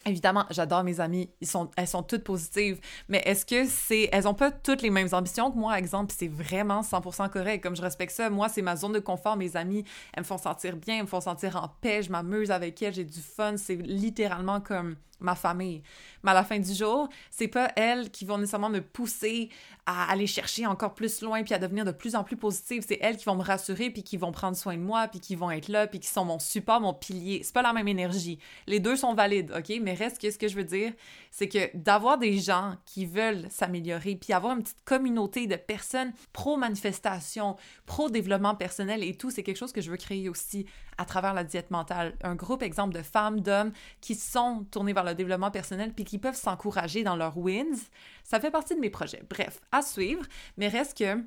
Évidemment, 0.08 0.46
j'adore 0.50 0.84
mes 0.84 1.00
amies, 1.00 1.30
ils 1.42 1.48
sont, 1.48 1.70
elles 1.76 1.88
sont 1.88 2.02
toutes 2.02 2.24
positives, 2.24 2.80
mais 3.10 3.22
est-ce 3.26 3.46
que 3.46 3.66
c'est, 3.66 4.10
elles 4.14 4.28
ont 4.28 4.34
pas 4.34 4.52
toutes 4.52 4.82
les 4.82 4.90
mêmes 4.90 5.10
ambitions 5.12 5.52
que 5.52 5.58
moi, 5.58 5.78
exemple, 5.78 6.14
c'est 6.18 6.30
vraiment 6.30 6.82
100% 6.82 7.30
correct, 7.30 7.62
comme 7.62 7.76
je 7.76 7.82
respecte 7.82 8.14
ça, 8.14 8.30
moi, 8.30 8.48
c'est 8.48 8.62
ma 8.62 8.78
zone 8.78 8.94
de 8.94 9.00
confort, 9.00 9.36
mes 9.36 9.58
amis, 9.58 9.84
elles 10.14 10.22
me 10.22 10.26
font 10.26 10.38
sentir 10.38 10.78
bien, 10.78 10.96
elles 10.96 11.02
me 11.04 11.08
font 11.08 11.20
sentir 11.20 11.58
en 11.58 11.68
paix, 11.82 12.04
je 12.04 12.12
m'amuse 12.12 12.52
avec 12.52 12.82
elles, 12.82 12.94
j'ai 12.94 13.04
du 13.04 13.20
fun, 13.20 13.58
c'est 13.58 13.76
littéralement 13.76 14.62
comme 14.62 14.96
ma 15.20 15.36
famille. 15.36 15.82
Mais 16.24 16.32
à 16.32 16.34
la 16.34 16.44
fin 16.44 16.60
du 16.60 16.74
jour, 16.74 17.10
c'est 17.32 17.48
pas 17.48 17.72
elles 17.76 18.10
qui 18.12 18.26
vont 18.26 18.38
nécessairement 18.38 18.70
me 18.70 18.82
pousser 18.82 19.50
à 19.86 20.12
aller 20.12 20.28
chercher 20.28 20.66
encore 20.66 20.94
plus 20.94 21.22
loin 21.22 21.44
puis 21.44 21.54
à 21.54 21.60
devenir 21.60 21.86
de 21.86 21.92
plus 21.92 22.16
en 22.16 22.24
plus 22.24 22.36
positive. 22.36 22.84
C'est 22.86 23.00
elles 23.02 23.18
qui 23.18 23.26
vont 23.26 23.36
me 23.36 23.44
rassurer 23.44 23.90
puis 23.90 24.04
qui 24.04 24.18
vont 24.18 24.32
prendre 24.32 24.58
soin 24.58 24.76
de 24.76 24.82
moi 24.82 25.08
puis 25.08 25.20
qui 25.20 25.36
vont 25.36 25.50
être 25.50 25.70
là 25.70 25.88
puis 25.88 26.00
qui 26.00 26.10
sont 26.10 26.26
mon 26.26 26.40
support, 26.40 26.82
mon 26.82 26.94
pilier. 26.94 27.42
C'est 27.44 27.54
pas 27.54 27.62
la 27.62 27.74
même 27.74 27.88
énergie. 27.88 28.40
Les 28.68 28.80
deux 28.80 28.98
sont 28.98 29.14
valides, 29.14 29.54
OK? 29.58 29.74
Mais 29.82 29.94
reste 29.94 30.22
que 30.22 30.30
ce 30.30 30.38
que 30.38 30.48
je 30.48 30.56
veux 30.56 30.66
dire, 30.66 30.94
c'est 31.32 31.48
que 31.48 31.76
d'avoir 31.76 32.18
des 32.18 32.38
gens 32.38 32.76
qui 32.86 33.06
veulent 33.06 33.48
s'améliorer 33.50 34.16
puis 34.16 34.34
avoir 34.34 34.56
une 34.56 34.64
petite 34.64 34.84
communauté 34.84 35.48
de 35.48 35.56
personnes 35.56 36.12
pro-manifestation, 36.34 37.56
pro-développement 37.86 38.56
personnel 38.56 39.04
et 39.04 39.16
tout, 39.16 39.32
c'est 39.32 39.44
quelque 39.44 39.58
chose 39.58 39.72
que 39.72 39.82
je 39.82 39.90
veux 39.90 39.98
créer 39.98 40.30
aussi 40.30 40.66
à 40.98 41.06
travers 41.06 41.34
la 41.34 41.44
diète 41.44 41.72
mentale. 41.72 42.16
Un 42.24 42.36
groupe, 42.36 42.64
exemple, 42.64 42.94
de 42.94 43.02
femmes, 43.02 43.42
d'hommes 43.42 43.72
qui 44.02 44.16
sont 44.16 44.66
tournés 44.72 44.94
vers 44.94 45.04
le 45.04 45.16
développement 45.16 45.52
personnel 45.52 45.94
puis 45.94 46.06
qui 46.06 46.18
peuvent 46.18 46.36
s'encourager 46.36 47.04
dans 47.04 47.16
leurs 47.16 47.38
wins. 47.38 47.78
Ça 48.24 48.40
fait 48.40 48.52
partie 48.52 48.76
de 48.76 48.80
mes 48.80 48.90
projets. 48.90 49.24
Bref, 49.30 49.60
à 49.72 49.82
suivre, 49.82 50.24
mais 50.58 50.68
reste 50.68 50.98
que 50.98 51.24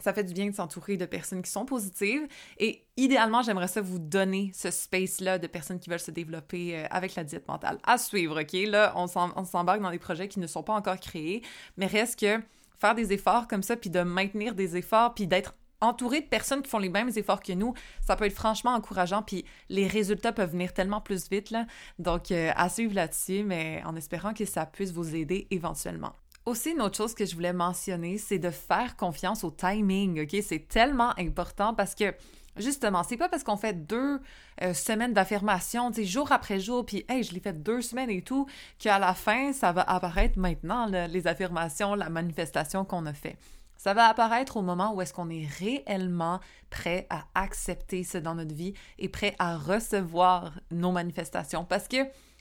ça 0.00 0.12
fait 0.12 0.24
du 0.24 0.32
bien 0.32 0.48
de 0.48 0.54
s'entourer 0.54 0.96
de 0.96 1.04
personnes 1.06 1.42
qui 1.42 1.50
sont 1.50 1.64
positives 1.64 2.26
et 2.58 2.86
idéalement, 2.96 3.42
j'aimerais 3.42 3.68
ça 3.68 3.80
vous 3.80 3.98
donner 3.98 4.50
ce 4.54 4.70
space-là 4.70 5.38
de 5.38 5.46
personnes 5.46 5.78
qui 5.78 5.90
veulent 5.90 6.00
se 6.00 6.10
développer 6.10 6.76
euh, 6.76 6.86
avec 6.90 7.14
la 7.14 7.24
diète 7.24 7.46
mentale. 7.48 7.78
À 7.86 7.98
suivre, 7.98 8.40
OK? 8.40 8.52
Là, 8.66 8.94
on 8.96 9.06
s'embarque 9.06 9.80
dans 9.80 9.90
des 9.90 9.98
projets 9.98 10.28
qui 10.28 10.40
ne 10.40 10.46
sont 10.46 10.62
pas 10.62 10.74
encore 10.74 10.98
créés, 10.98 11.42
mais 11.76 11.86
reste 11.86 12.18
que 12.18 12.42
faire 12.78 12.94
des 12.94 13.12
efforts 13.12 13.46
comme 13.46 13.62
ça, 13.62 13.76
puis 13.76 13.90
de 13.90 14.00
maintenir 14.00 14.54
des 14.54 14.76
efforts, 14.76 15.14
puis 15.14 15.26
d'être 15.26 15.54
entouré 15.80 16.20
de 16.20 16.26
personnes 16.26 16.62
qui 16.62 16.70
font 16.70 16.78
les 16.78 16.88
mêmes 16.88 17.10
efforts 17.16 17.42
que 17.42 17.52
nous, 17.52 17.74
ça 18.06 18.16
peut 18.16 18.26
être 18.26 18.34
franchement 18.34 18.72
encourageant, 18.74 19.22
puis 19.22 19.44
les 19.68 19.86
résultats 19.86 20.32
peuvent 20.32 20.50
venir 20.50 20.72
tellement 20.72 21.00
plus 21.00 21.30
vite, 21.30 21.50
là. 21.50 21.66
Donc, 21.98 22.30
euh, 22.30 22.50
à 22.56 22.68
suivre 22.68 22.94
là-dessus, 22.94 23.42
mais 23.44 23.82
en 23.84 23.96
espérant 23.96 24.34
que 24.34 24.44
ça 24.44 24.66
puisse 24.66 24.92
vous 24.92 25.14
aider 25.14 25.46
éventuellement. 25.50 26.12
Aussi, 26.46 26.70
une 26.70 26.80
autre 26.80 26.96
chose 26.96 27.14
que 27.14 27.26
je 27.26 27.34
voulais 27.34 27.52
mentionner, 27.52 28.16
c'est 28.16 28.38
de 28.38 28.50
faire 28.50 28.96
confiance 28.96 29.44
au 29.44 29.50
timing, 29.50 30.22
OK? 30.22 30.36
C'est 30.42 30.66
tellement 30.68 31.12
important 31.18 31.74
parce 31.74 31.94
que, 31.94 32.14
justement, 32.56 33.02
c'est 33.02 33.18
pas 33.18 33.28
parce 33.28 33.44
qu'on 33.44 33.58
fait 33.58 33.86
deux 33.86 34.20
euh, 34.62 34.72
semaines 34.72 35.12
d'affirmation, 35.12 35.90
tu 35.90 36.00
sais, 36.00 36.06
jour 36.06 36.32
après 36.32 36.58
jour, 36.58 36.84
puis, 36.86 37.04
hey, 37.08 37.22
je 37.22 37.34
l'ai 37.34 37.40
fait 37.40 37.62
deux 37.62 37.82
semaines 37.82 38.10
et 38.10 38.22
tout, 38.22 38.46
qu'à 38.78 38.98
la 38.98 39.14
fin, 39.14 39.52
ça 39.52 39.72
va 39.72 39.82
apparaître 39.82 40.38
maintenant, 40.38 40.86
les 40.86 41.26
affirmations, 41.26 41.94
la 41.94 42.08
manifestation 42.08 42.84
qu'on 42.86 43.04
a 43.04 43.12
fait. 43.12 43.36
Ça 43.80 43.94
va 43.94 44.08
apparaître 44.08 44.58
au 44.58 44.60
moment 44.60 44.92
où 44.92 45.00
est-ce 45.00 45.14
qu'on 45.14 45.30
est 45.30 45.48
réellement 45.58 46.38
prêt 46.68 47.06
à 47.08 47.24
accepter 47.34 48.04
ce 48.04 48.18
dans 48.18 48.34
notre 48.34 48.54
vie 48.54 48.74
et 48.98 49.08
prêt 49.08 49.34
à 49.38 49.56
recevoir 49.56 50.52
nos 50.70 50.92
manifestations. 50.92 51.64
Parce 51.64 51.88
que 51.88 51.96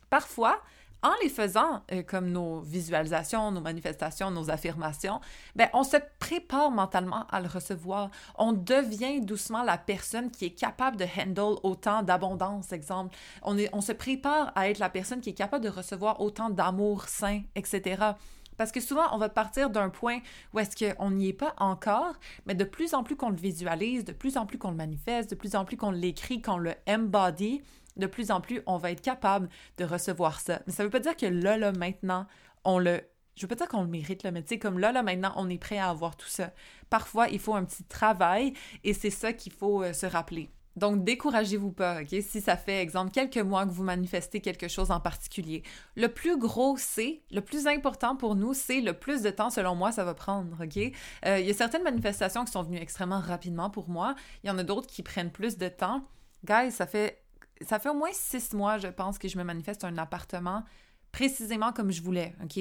parfois, 0.09 0.59
en 1.01 1.13
les 1.23 1.29
faisant 1.29 1.81
euh, 1.93 2.03
comme 2.03 2.29
nos 2.29 2.59
visualisations, 2.59 3.51
nos 3.51 3.61
manifestations, 3.61 4.31
nos 4.31 4.49
affirmations, 4.49 5.21
ben 5.55 5.69
on 5.71 5.85
se 5.85 5.95
prépare 6.19 6.71
mentalement 6.71 7.25
à 7.27 7.39
le 7.39 7.47
recevoir. 7.47 8.09
On 8.37 8.51
devient 8.51 9.21
doucement 9.21 9.63
la 9.63 9.77
personne 9.77 10.31
qui 10.31 10.43
est 10.43 10.59
capable 10.59 10.97
de 10.97 11.05
handle 11.05 11.57
autant 11.63 12.03
d'abondance, 12.03 12.73
exemple. 12.73 13.15
On, 13.43 13.57
est, 13.57 13.69
on 13.71 13.79
se 13.79 13.93
prépare 13.93 14.51
à 14.55 14.69
être 14.69 14.79
la 14.79 14.89
personne 14.89 15.21
qui 15.21 15.29
est 15.29 15.33
capable 15.33 15.63
de 15.63 15.69
recevoir 15.69 16.19
autant 16.19 16.49
d'amour 16.49 17.07
sain, 17.07 17.43
etc. 17.55 18.15
Parce 18.59 18.73
que 18.73 18.81
souvent, 18.81 19.05
on 19.13 19.17
va 19.17 19.29
partir 19.29 19.69
d'un 19.69 19.89
point 19.89 20.19
où 20.53 20.59
est-ce 20.59 20.93
qu'on 20.93 21.11
n'y 21.11 21.29
est 21.29 21.33
pas 21.33 21.55
encore, 21.59 22.15
mais 22.45 22.55
de 22.55 22.65
plus 22.65 22.93
en 22.93 23.03
plus 23.03 23.15
qu'on 23.15 23.29
le 23.29 23.37
visualise, 23.37 24.03
de 24.03 24.11
plus 24.11 24.35
en 24.35 24.45
plus 24.45 24.57
qu'on 24.57 24.71
le 24.71 24.75
manifeste, 24.75 25.29
de 25.29 25.35
plus 25.35 25.55
en 25.55 25.63
plus 25.63 25.77
qu'on 25.77 25.91
l'écrit, 25.91 26.41
qu'on 26.41 26.57
le 26.57 26.73
embody, 26.85 27.61
de 27.95 28.05
plus 28.05 28.31
en 28.31 28.41
plus 28.41 28.61
on 28.67 28.75
va 28.75 28.91
être 28.91 28.99
capable 28.99 29.47
de 29.77 29.85
recevoir 29.85 30.41
ça. 30.41 30.59
Mais 30.67 30.73
ça 30.73 30.83
veut 30.83 30.89
pas 30.89 30.99
dire 30.99 31.15
que 31.15 31.25
là, 31.25 31.55
là, 31.57 31.71
maintenant, 31.71 32.27
on 32.65 32.79
le 32.79 33.01
je 33.37 33.43
veux 33.43 33.47
pas 33.47 33.55
dire 33.55 33.69
qu'on 33.69 33.83
le 33.83 33.87
mérite, 33.87 34.23
là, 34.23 34.31
mais 34.31 34.41
tu 34.41 34.49
sais, 34.49 34.59
comme 34.59 34.77
là, 34.77 34.91
là, 34.91 35.03
maintenant, 35.03 35.31
on 35.37 35.49
est 35.49 35.57
prêt 35.57 35.77
à 35.77 35.89
avoir 35.89 36.17
tout 36.17 36.27
ça. 36.27 36.51
Parfois, 36.89 37.29
il 37.29 37.39
faut 37.39 37.55
un 37.55 37.63
petit 37.63 37.85
travail 37.85 38.51
et 38.83 38.93
c'est 38.93 39.09
ça 39.09 39.31
qu'il 39.31 39.53
faut 39.53 39.81
euh, 39.81 39.93
se 39.93 40.05
rappeler. 40.05 40.49
Donc, 40.75 41.03
découragez-vous 41.03 41.71
pas, 41.71 42.01
OK? 42.01 42.15
Si 42.21 42.41
ça 42.41 42.55
fait, 42.55 42.81
exemple, 42.81 43.11
quelques 43.11 43.37
mois 43.37 43.65
que 43.65 43.71
vous 43.71 43.83
manifestez 43.83 44.39
quelque 44.39 44.67
chose 44.67 44.91
en 44.91 44.99
particulier. 44.99 45.63
Le 45.95 46.07
plus 46.07 46.37
gros, 46.37 46.77
c'est, 46.77 47.21
le 47.31 47.41
plus 47.41 47.67
important 47.67 48.15
pour 48.15 48.35
nous, 48.35 48.53
c'est 48.53 48.81
le 48.81 48.93
plus 48.93 49.21
de 49.21 49.29
temps, 49.29 49.49
selon 49.49 49.75
moi, 49.75 49.91
ça 49.91 50.03
va 50.03 50.13
prendre, 50.13 50.63
OK? 50.63 50.77
Euh, 51.25 51.39
il 51.39 51.45
y 51.45 51.49
a 51.49 51.53
certaines 51.53 51.83
manifestations 51.83 52.45
qui 52.45 52.51
sont 52.51 52.63
venues 52.63 52.79
extrêmement 52.79 53.19
rapidement 53.19 53.69
pour 53.69 53.89
moi. 53.89 54.15
Il 54.43 54.47
y 54.47 54.51
en 54.51 54.57
a 54.57 54.63
d'autres 54.63 54.87
qui 54.87 55.03
prennent 55.03 55.31
plus 55.31 55.57
de 55.57 55.67
temps. 55.67 56.03
Guys, 56.45 56.71
ça 56.71 56.87
fait, 56.87 57.23
ça 57.61 57.79
fait 57.79 57.89
au 57.89 57.95
moins 57.95 58.11
six 58.13 58.53
mois, 58.53 58.77
je 58.77 58.87
pense, 58.87 59.17
que 59.17 59.27
je 59.27 59.37
me 59.37 59.43
manifeste 59.43 59.83
un 59.83 59.97
appartement 59.97 60.63
précisément 61.11 61.73
comme 61.73 61.91
je 61.91 62.01
voulais, 62.01 62.35
OK? 62.43 62.59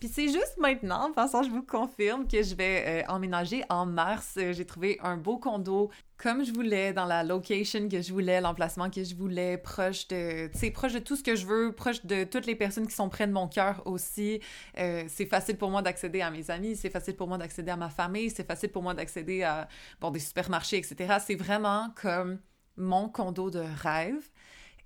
Puis 0.00 0.08
c'est 0.08 0.28
juste 0.28 0.56
maintenant, 0.58 1.08
en 1.08 1.12
passant, 1.12 1.42
je 1.42 1.50
vous 1.50 1.62
confirme 1.62 2.26
que 2.26 2.42
je 2.42 2.54
vais 2.54 3.04
euh, 3.06 3.12
emménager 3.12 3.62
en 3.68 3.84
mars. 3.84 4.34
Euh, 4.38 4.54
j'ai 4.54 4.64
trouvé 4.64 4.98
un 5.02 5.18
beau 5.18 5.36
condo 5.36 5.90
comme 6.16 6.42
je 6.42 6.52
voulais, 6.52 6.94
dans 6.94 7.04
la 7.04 7.22
location 7.22 7.86
que 7.86 8.00
je 8.00 8.10
voulais, 8.10 8.40
l'emplacement 8.40 8.88
que 8.88 9.04
je 9.04 9.14
voulais, 9.14 9.58
proche 9.58 10.08
de, 10.08 10.48
proche 10.70 10.94
de 10.94 11.00
tout 11.00 11.16
ce 11.16 11.22
que 11.22 11.36
je 11.36 11.44
veux, 11.46 11.72
proche 11.72 12.04
de 12.06 12.24
toutes 12.24 12.46
les 12.46 12.54
personnes 12.54 12.86
qui 12.86 12.94
sont 12.94 13.10
près 13.10 13.26
de 13.26 13.32
mon 13.32 13.46
cœur 13.46 13.82
aussi. 13.84 14.40
Euh, 14.78 15.04
c'est 15.08 15.26
facile 15.26 15.58
pour 15.58 15.70
moi 15.70 15.82
d'accéder 15.82 16.22
à 16.22 16.30
mes 16.30 16.50
amis, 16.50 16.76
c'est 16.76 16.90
facile 16.90 17.14
pour 17.14 17.28
moi 17.28 17.36
d'accéder 17.36 17.70
à 17.70 17.76
ma 17.76 17.90
famille, 17.90 18.30
c'est 18.30 18.46
facile 18.46 18.70
pour 18.70 18.82
moi 18.82 18.94
d'accéder 18.94 19.42
à, 19.42 19.68
bon, 20.00 20.10
des 20.10 20.18
supermarchés, 20.18 20.78
etc. 20.78 21.18
C'est 21.26 21.36
vraiment 21.36 21.88
comme 22.00 22.38
mon 22.78 23.10
condo 23.10 23.50
de 23.50 23.62
rêve. 23.82 24.30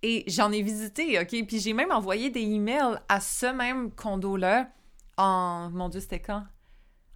Et 0.03 0.25
j'en 0.27 0.51
ai 0.51 0.61
visité, 0.61 1.21
OK? 1.21 1.47
Puis 1.47 1.61
j'ai 1.61 1.73
même 1.73 1.93
envoyé 1.93 2.31
des 2.31 2.43
emails 2.43 2.99
à 3.09 3.21
ce 3.21 3.47
même 3.47 3.93
condo-là 3.93 4.69
en. 5.17 5.71
Mon 5.71 5.89
Dieu, 5.89 6.01
c'était 6.01 6.21
quand? 6.21 6.45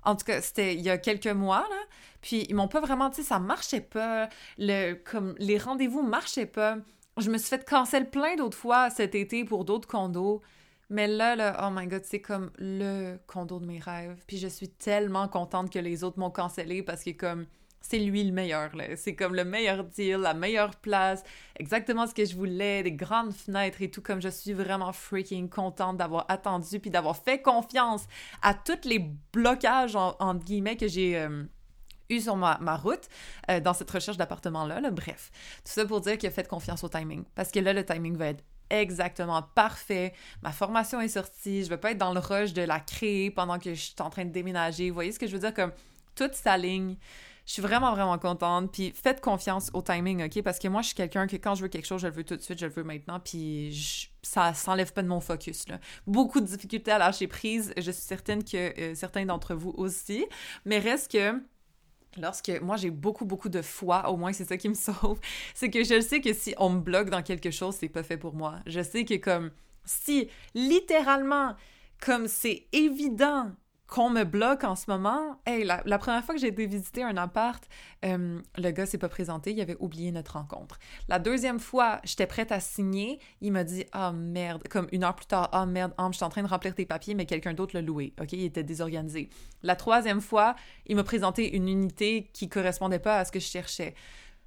En 0.05 0.17
tout 0.17 0.25
cas, 0.25 0.41
c'était 0.41 0.75
il 0.75 0.81
y 0.81 0.91
a 0.91 0.99
quelques 0.99 1.27
mois, 1.27 1.67
là. 1.69 1.81
Puis 2.21 2.47
ils 2.49 2.55
m'ont 2.55 2.69
pas 2.69 2.81
vraiment 2.81 3.09
dit, 3.09 3.23
ça 3.23 3.39
marchait 3.39 3.81
pas. 3.81 4.29
Le, 4.59 4.95
comme, 4.95 5.35
les 5.39 5.59
rendez-vous 5.59 6.03
marchaient 6.03 6.47
pas. 6.47 6.79
Je 7.19 7.31
me 7.31 7.39
suis 7.39 7.49
fait 7.49 7.69
cancel 7.69 8.11
plein 8.11 8.37
d'autres 8.37 8.57
fois 8.57 8.91
cet 8.91 9.15
été 9.15 9.45
pour 9.45 9.65
d'autres 9.65 9.89
condos. 9.89 10.43
Mais 10.91 11.07
là, 11.07 11.37
là, 11.37 11.67
oh 11.67 11.71
my 11.71 11.87
god, 11.87 12.03
c'est 12.05 12.21
comme 12.21 12.51
le 12.59 13.19
condo 13.27 13.61
de 13.61 13.67
mes 13.67 13.79
rêves. 13.79 14.23
Puis 14.27 14.39
je 14.39 14.49
suis 14.49 14.71
tellement 14.71 15.29
contente 15.29 15.71
que 15.71 15.79
les 15.79 16.03
autres 16.05 16.19
m'ont 16.19 16.31
cancellé 16.31 16.83
parce 16.83 17.05
que 17.05 17.11
comme 17.11 17.47
c'est 17.81 17.99
lui 17.99 18.25
le 18.25 18.33
meilleur. 18.33 18.75
Là. 18.77 18.97
C'est 18.97 19.15
comme 19.15 19.35
le 19.35 19.45
meilleur 19.45 19.85
deal, 19.85 20.19
la 20.19 20.35
meilleure 20.35 20.77
place, 20.77 21.23
exactement 21.57 22.07
ce 22.07 22.15
que 22.15 22.25
je 22.25 22.35
voulais, 22.35 22.83
des 22.83 22.93
grandes 22.93 23.33
fenêtres 23.33 23.83
et 23.83 23.91
tout. 23.91 24.03
Comme 24.03 24.21
je 24.21 24.29
suis 24.29 24.53
vraiment 24.53 24.93
freaking 24.93 25.49
contente 25.49 25.97
d'avoir 25.97 26.27
attendu 26.29 26.81
puis 26.81 26.91
d'avoir 26.91 27.17
fait 27.17 27.41
confiance 27.41 28.07
à 28.43 28.55
tous 28.55 28.85
les 28.85 29.11
blocages, 29.33 29.97
en, 29.97 30.35
guillemets, 30.35 30.77
que 30.77 30.89
j'ai. 30.89 31.17
Euh, 31.17 31.45
eu 32.11 32.21
sur 32.21 32.37
ma, 32.37 32.57
route 32.77 33.07
euh, 33.51 33.61
dans 33.61 33.75
cette 33.75 33.91
recherche 33.91 34.17
d'appartement-là. 34.17 34.81
Bref, 34.91 35.31
tout 35.63 35.73
ça 35.73 35.85
pour 35.85 36.01
dire 36.01 36.17
que 36.17 36.31
faites 36.31 36.49
confiance 36.49 36.83
au 36.83 36.89
timing. 36.89 37.25
Parce 37.35 37.51
que 37.51 37.61
là, 37.61 37.75
le 37.75 37.85
timing 37.85 38.17
va 38.17 38.29
être 38.29 38.43
exactement 38.71 39.43
parfait. 39.43 40.13
Ma 40.43 40.53
formation 40.53 41.01
est 41.01 41.09
sortie. 41.09 41.65
Je 41.65 41.69
vais 41.69 41.77
pas 41.77 41.93
être 41.93 41.99
dans 41.99 42.13
le 42.13 42.21
rush 42.21 42.53
de 42.53 42.63
la 42.63 42.81
créer 42.81 43.31
pendant 43.31 43.59
que 43.59 43.75
je 43.75 43.81
suis 43.81 43.95
en 44.01 44.11
train 44.11 44.25
de 44.25 44.31
déménager. 44.31 44.89
Vous 44.91 44.95
voyez 44.95 45.13
ce 45.13 45.19
que 45.19 45.27
je 45.27 45.33
veux 45.33 45.41
dire? 45.41 45.55
Comme 45.55 45.73
toute 46.15 46.35
sa 46.35 46.57
ligne. 46.57 46.97
Je 47.49 47.55
suis 47.55 47.63
vraiment, 47.63 47.93
vraiment 47.93 48.19
contente. 48.19 48.71
Puis 48.71 48.93
faites 48.95 49.23
confiance 49.23 49.71
au 49.73 49.81
timing, 49.81 50.23
OK? 50.23 50.43
Parce 50.43 50.59
que 50.59 50.69
moi, 50.69 50.83
je 50.83 50.89
suis 50.89 50.95
quelqu'un 50.95 51.27
que 51.27 51.37
quand 51.37 51.55
je 51.55 51.63
veux 51.63 51.69
quelque 51.69 51.87
chose, 51.87 52.03
je 52.03 52.07
le 52.07 52.13
veux 52.13 52.23
tout 52.23 52.37
de 52.37 52.43
suite, 52.43 52.59
je 52.59 52.67
le 52.67 52.73
veux 52.73 52.85
maintenant. 52.85 53.21
Puis 53.21 54.11
ça 54.23 54.53
s'enlève 54.53 54.93
pas 54.93 55.03
de 55.03 55.09
mon 55.09 55.21
focus. 55.21 55.65
Beaucoup 56.07 56.41
de 56.41 56.45
difficultés 56.45 56.91
à 56.91 56.99
lâcher 56.99 57.27
prise. 57.27 57.73
Je 57.79 57.91
suis 57.91 58.03
certaine 58.03 58.45
que 58.45 58.79
euh, 58.79 58.95
certains 58.95 59.25
d'entre 59.25 59.55
vous 59.55 59.73
aussi. 59.79 60.27
Mais 60.67 60.79
reste 60.79 61.11
que 61.11 61.41
lorsque 62.19 62.51
moi 62.61 62.77
j'ai 62.77 62.91
beaucoup 62.91 63.25
beaucoup 63.25 63.49
de 63.49 63.63
foi, 63.63 64.11
au 64.11 64.19
moins 64.19 64.35
c'est 64.35 64.45
ça 64.45 64.59
qui 64.59 64.69
me 64.69 64.75
sauve, 64.93 65.19
c'est 65.55 65.71
que 65.71 65.85
je 65.85 66.03
sais 66.03 66.21
que 66.21 66.35
si 66.35 66.55
on 66.59 66.69
me 66.69 66.81
bloque 66.81 67.09
dans 67.09 67.23
quelque 67.23 67.51
chose, 67.51 67.77
c'est 67.77 67.89
pas 67.89 68.03
fait 68.03 68.19
pour 68.19 68.35
moi. 68.35 68.57
Je 68.67 68.83
sais 68.83 69.07
que 69.07 69.15
comme 69.15 69.53
si 69.87 70.29
littéralement 70.55 71.55
comme 71.99 72.29
c'est 72.29 72.67
évident 72.73 73.53
qu'on 73.89 74.11
me 74.11 74.25
bloque 74.25 74.65
en 74.65 74.77
ce 74.77 74.85
moment. 74.89 75.41
Hey, 75.47 75.65
la, 75.65 75.99
première 75.99 76.23
fois 76.23 76.35
que 76.35 76.41
j'ai 76.41 76.49
été 76.49 76.67
visiter 76.67 77.03
un 77.03 77.17
appart, 77.17 77.67
euh, 78.05 78.39
le 78.59 78.71
gars 78.71 78.85
s'est 78.85 78.99
pas 78.99 79.09
présenté, 79.09 79.53
il 79.53 79.61
avait 79.63 79.79
oublié 79.81 80.13
notre 80.13 80.35
rencontre. 80.35 80.79
La 81.09 81.19
deuxième 81.19 81.59
fois, 81.59 82.01
j'étais 82.05 82.27
prête 82.27 82.53
à 82.53 82.61
signer, 82.61 83.19
il 83.41 83.51
m'a 83.51 83.65
dit 83.65 83.87
ah 83.93 84.13
merde, 84.13 84.69
comme 84.69 84.89
une 84.93 85.05
heure 85.05 85.17
plus 85.17 85.27
tard, 85.27 85.49
ah 85.53 85.65
merde, 85.65 85.95
je 86.11 86.17
suis 86.17 86.25
en 86.25 86.29
train 86.29 86.43
de 86.43 86.49
remplir 86.49 86.75
tes 86.75 86.85
papiers, 86.85 87.15
mais 87.15 87.25
quelqu'un 87.25 87.55
d'autre 87.55 87.75
l'a 87.75 87.81
loué. 87.81 88.13
Ok, 88.21 88.33
il 88.33 88.45
était 88.45 88.63
désorganisé. 88.63 89.31
La 89.63 89.75
troisième 89.75 90.21
fois, 90.21 90.55
il 90.87 90.95
m'a 90.95 91.05
présenté 91.05 91.57
une 91.57 91.67
unité 91.67 92.31
qui 92.35 92.51
correspondait 92.51 92.99
pas 92.99 93.19
à 93.19 93.25
ce 93.25 93.33
que 93.33 93.41
je 93.41 93.47
cherchais. 93.47 93.95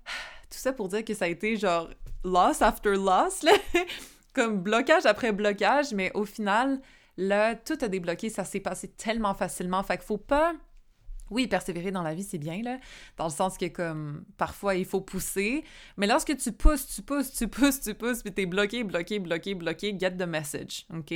Tout 0.51 0.57
ça 0.57 0.71
pour 0.71 0.87
dire 0.87 1.03
que 1.03 1.15
ça 1.15 1.25
a 1.25 1.29
été 1.29 1.55
genre 1.55 1.89
loss 2.23 2.61
after 2.61 2.91
loss, 2.91 3.43
comme 4.35 4.61
blocage 4.61 5.07
après 5.07 5.31
blocage, 5.31 5.93
mais 5.93 6.11
au 6.13 6.25
final 6.25 6.79
Là, 7.17 7.55
tout 7.55 7.77
a 7.81 7.87
débloqué, 7.87 8.29
ça 8.29 8.43
s'est 8.43 8.59
passé 8.59 8.87
tellement 8.89 9.33
facilement. 9.33 9.83
Fait 9.83 9.97
qu'il 9.97 10.05
faut 10.05 10.17
pas. 10.17 10.53
Oui, 11.31 11.47
persévérer 11.47 11.91
dans 11.91 12.03
la 12.03 12.13
vie, 12.13 12.23
c'est 12.23 12.37
bien, 12.37 12.61
là, 12.61 12.77
dans 13.15 13.23
le 13.23 13.31
sens 13.31 13.57
que, 13.57 13.65
comme, 13.67 14.25
parfois, 14.35 14.75
il 14.75 14.83
faut 14.83 14.99
pousser, 14.99 15.63
mais 15.95 16.05
lorsque 16.05 16.35
tu 16.35 16.51
pousses, 16.51 16.85
tu 16.87 17.01
pousses, 17.01 17.31
tu 17.31 17.47
pousses, 17.47 17.79
tu 17.79 17.93
pousses, 17.93 18.21
puis 18.21 18.33
t'es 18.33 18.45
bloqué, 18.45 18.83
bloqué, 18.83 19.17
bloqué, 19.17 19.55
bloqué, 19.55 19.95
get 19.97 20.11
the 20.17 20.27
message, 20.27 20.85
OK? 20.93 21.13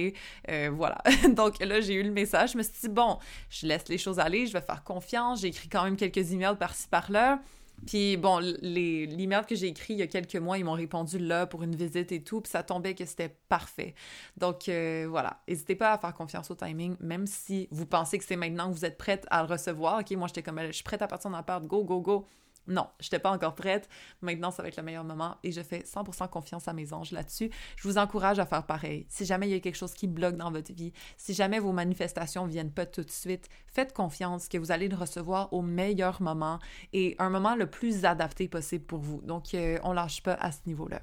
Euh, 0.49 0.71
voilà. 0.73 1.03
Donc 1.35 1.59
là, 1.59 1.81
j'ai 1.81 1.95
eu 1.95 2.03
le 2.03 2.11
message, 2.11 2.53
je 2.53 2.57
me 2.57 2.63
suis 2.63 2.79
dit, 2.83 2.87
bon, 2.87 3.19
je 3.49 3.67
laisse 3.67 3.89
les 3.89 3.97
choses 3.97 4.17
aller, 4.17 4.47
je 4.47 4.53
vais 4.53 4.61
faire 4.61 4.85
confiance, 4.85 5.41
j'ai 5.41 5.49
écrit 5.49 5.67
quand 5.67 5.83
même 5.83 5.97
quelques 5.97 6.31
emails 6.31 6.55
par-ci, 6.57 6.87
par-là, 6.87 7.41
puis 7.85 8.17
bon, 8.17 8.39
les 8.61 9.05
l'email 9.05 9.45
que 9.47 9.55
j'ai 9.55 9.67
écrit 9.67 9.93
il 9.93 9.99
y 9.99 10.01
a 10.01 10.07
quelques 10.07 10.35
mois, 10.35 10.57
ils 10.57 10.65
m'ont 10.65 10.73
répondu 10.73 11.19
là 11.19 11.45
pour 11.45 11.63
une 11.63 11.75
visite 11.75 12.11
et 12.11 12.23
tout, 12.23 12.41
puis 12.41 12.49
ça 12.51 12.63
tombait 12.63 12.95
que 12.95 13.05
c'était 13.05 13.35
parfait. 13.49 13.93
Donc 14.37 14.69
euh, 14.69 15.05
voilà, 15.09 15.41
n'hésitez 15.47 15.75
pas 15.75 15.93
à 15.93 15.97
faire 15.97 16.13
confiance 16.13 16.49
au 16.51 16.55
timing, 16.55 16.95
même 16.99 17.27
si 17.27 17.67
vous 17.71 17.85
pensez 17.85 18.17
que 18.17 18.23
c'est 18.23 18.35
maintenant 18.35 18.69
que 18.69 18.75
vous 18.75 18.85
êtes 18.85 18.97
prête 18.97 19.25
à 19.29 19.43
le 19.43 19.49
recevoir. 19.49 19.99
Ok, 19.99 20.11
moi 20.11 20.27
j'étais 20.27 20.43
comme, 20.43 20.59
je 20.67 20.71
suis 20.71 20.83
prête 20.83 21.01
à 21.01 21.07
partir 21.07 21.29
d'un 21.29 21.37
appart, 21.37 21.63
go, 21.65 21.83
go, 21.83 22.01
go. 22.01 22.25
Non, 22.67 22.87
je 22.99 23.05
n'étais 23.05 23.19
pas 23.19 23.31
encore 23.31 23.55
prête. 23.55 23.87
Maintenant, 24.21 24.51
ça 24.51 24.63
va 24.63 24.69
être 24.69 24.77
le 24.77 24.83
meilleur 24.83 25.03
moment 25.03 25.37
et 25.43 25.51
je 25.51 25.61
fais 25.61 25.79
100% 25.79 26.29
confiance 26.29 26.67
à 26.67 26.73
mes 26.73 26.93
anges 26.93 27.11
là-dessus. 27.11 27.51
Je 27.75 27.87
vous 27.87 27.97
encourage 27.97 28.39
à 28.39 28.45
faire 28.45 28.65
pareil. 28.65 29.05
Si 29.09 29.25
jamais 29.25 29.47
il 29.47 29.51
y 29.51 29.55
a 29.55 29.59
quelque 29.59 29.77
chose 29.77 29.93
qui 29.93 30.07
bloque 30.07 30.35
dans 30.35 30.51
votre 30.51 30.73
vie, 30.73 30.91
si 31.17 31.33
jamais 31.33 31.59
vos 31.59 31.71
manifestations 31.71 32.45
viennent 32.45 32.71
pas 32.71 32.85
tout 32.85 33.03
de 33.03 33.11
suite, 33.11 33.49
faites 33.67 33.93
confiance 33.93 34.47
que 34.47 34.57
vous 34.57 34.71
allez 34.71 34.87
le 34.87 34.95
recevoir 34.95 35.53
au 35.53 35.61
meilleur 35.61 36.21
moment 36.21 36.59
et 36.93 37.15
un 37.19 37.29
moment 37.29 37.55
le 37.55 37.69
plus 37.69 38.05
adapté 38.05 38.47
possible 38.47 38.85
pour 38.85 38.99
vous. 38.99 39.21
Donc, 39.21 39.53
euh, 39.53 39.77
on 39.83 39.93
lâche 39.93 40.23
pas 40.23 40.33
à 40.33 40.51
ce 40.51 40.59
niveau-là. 40.65 41.01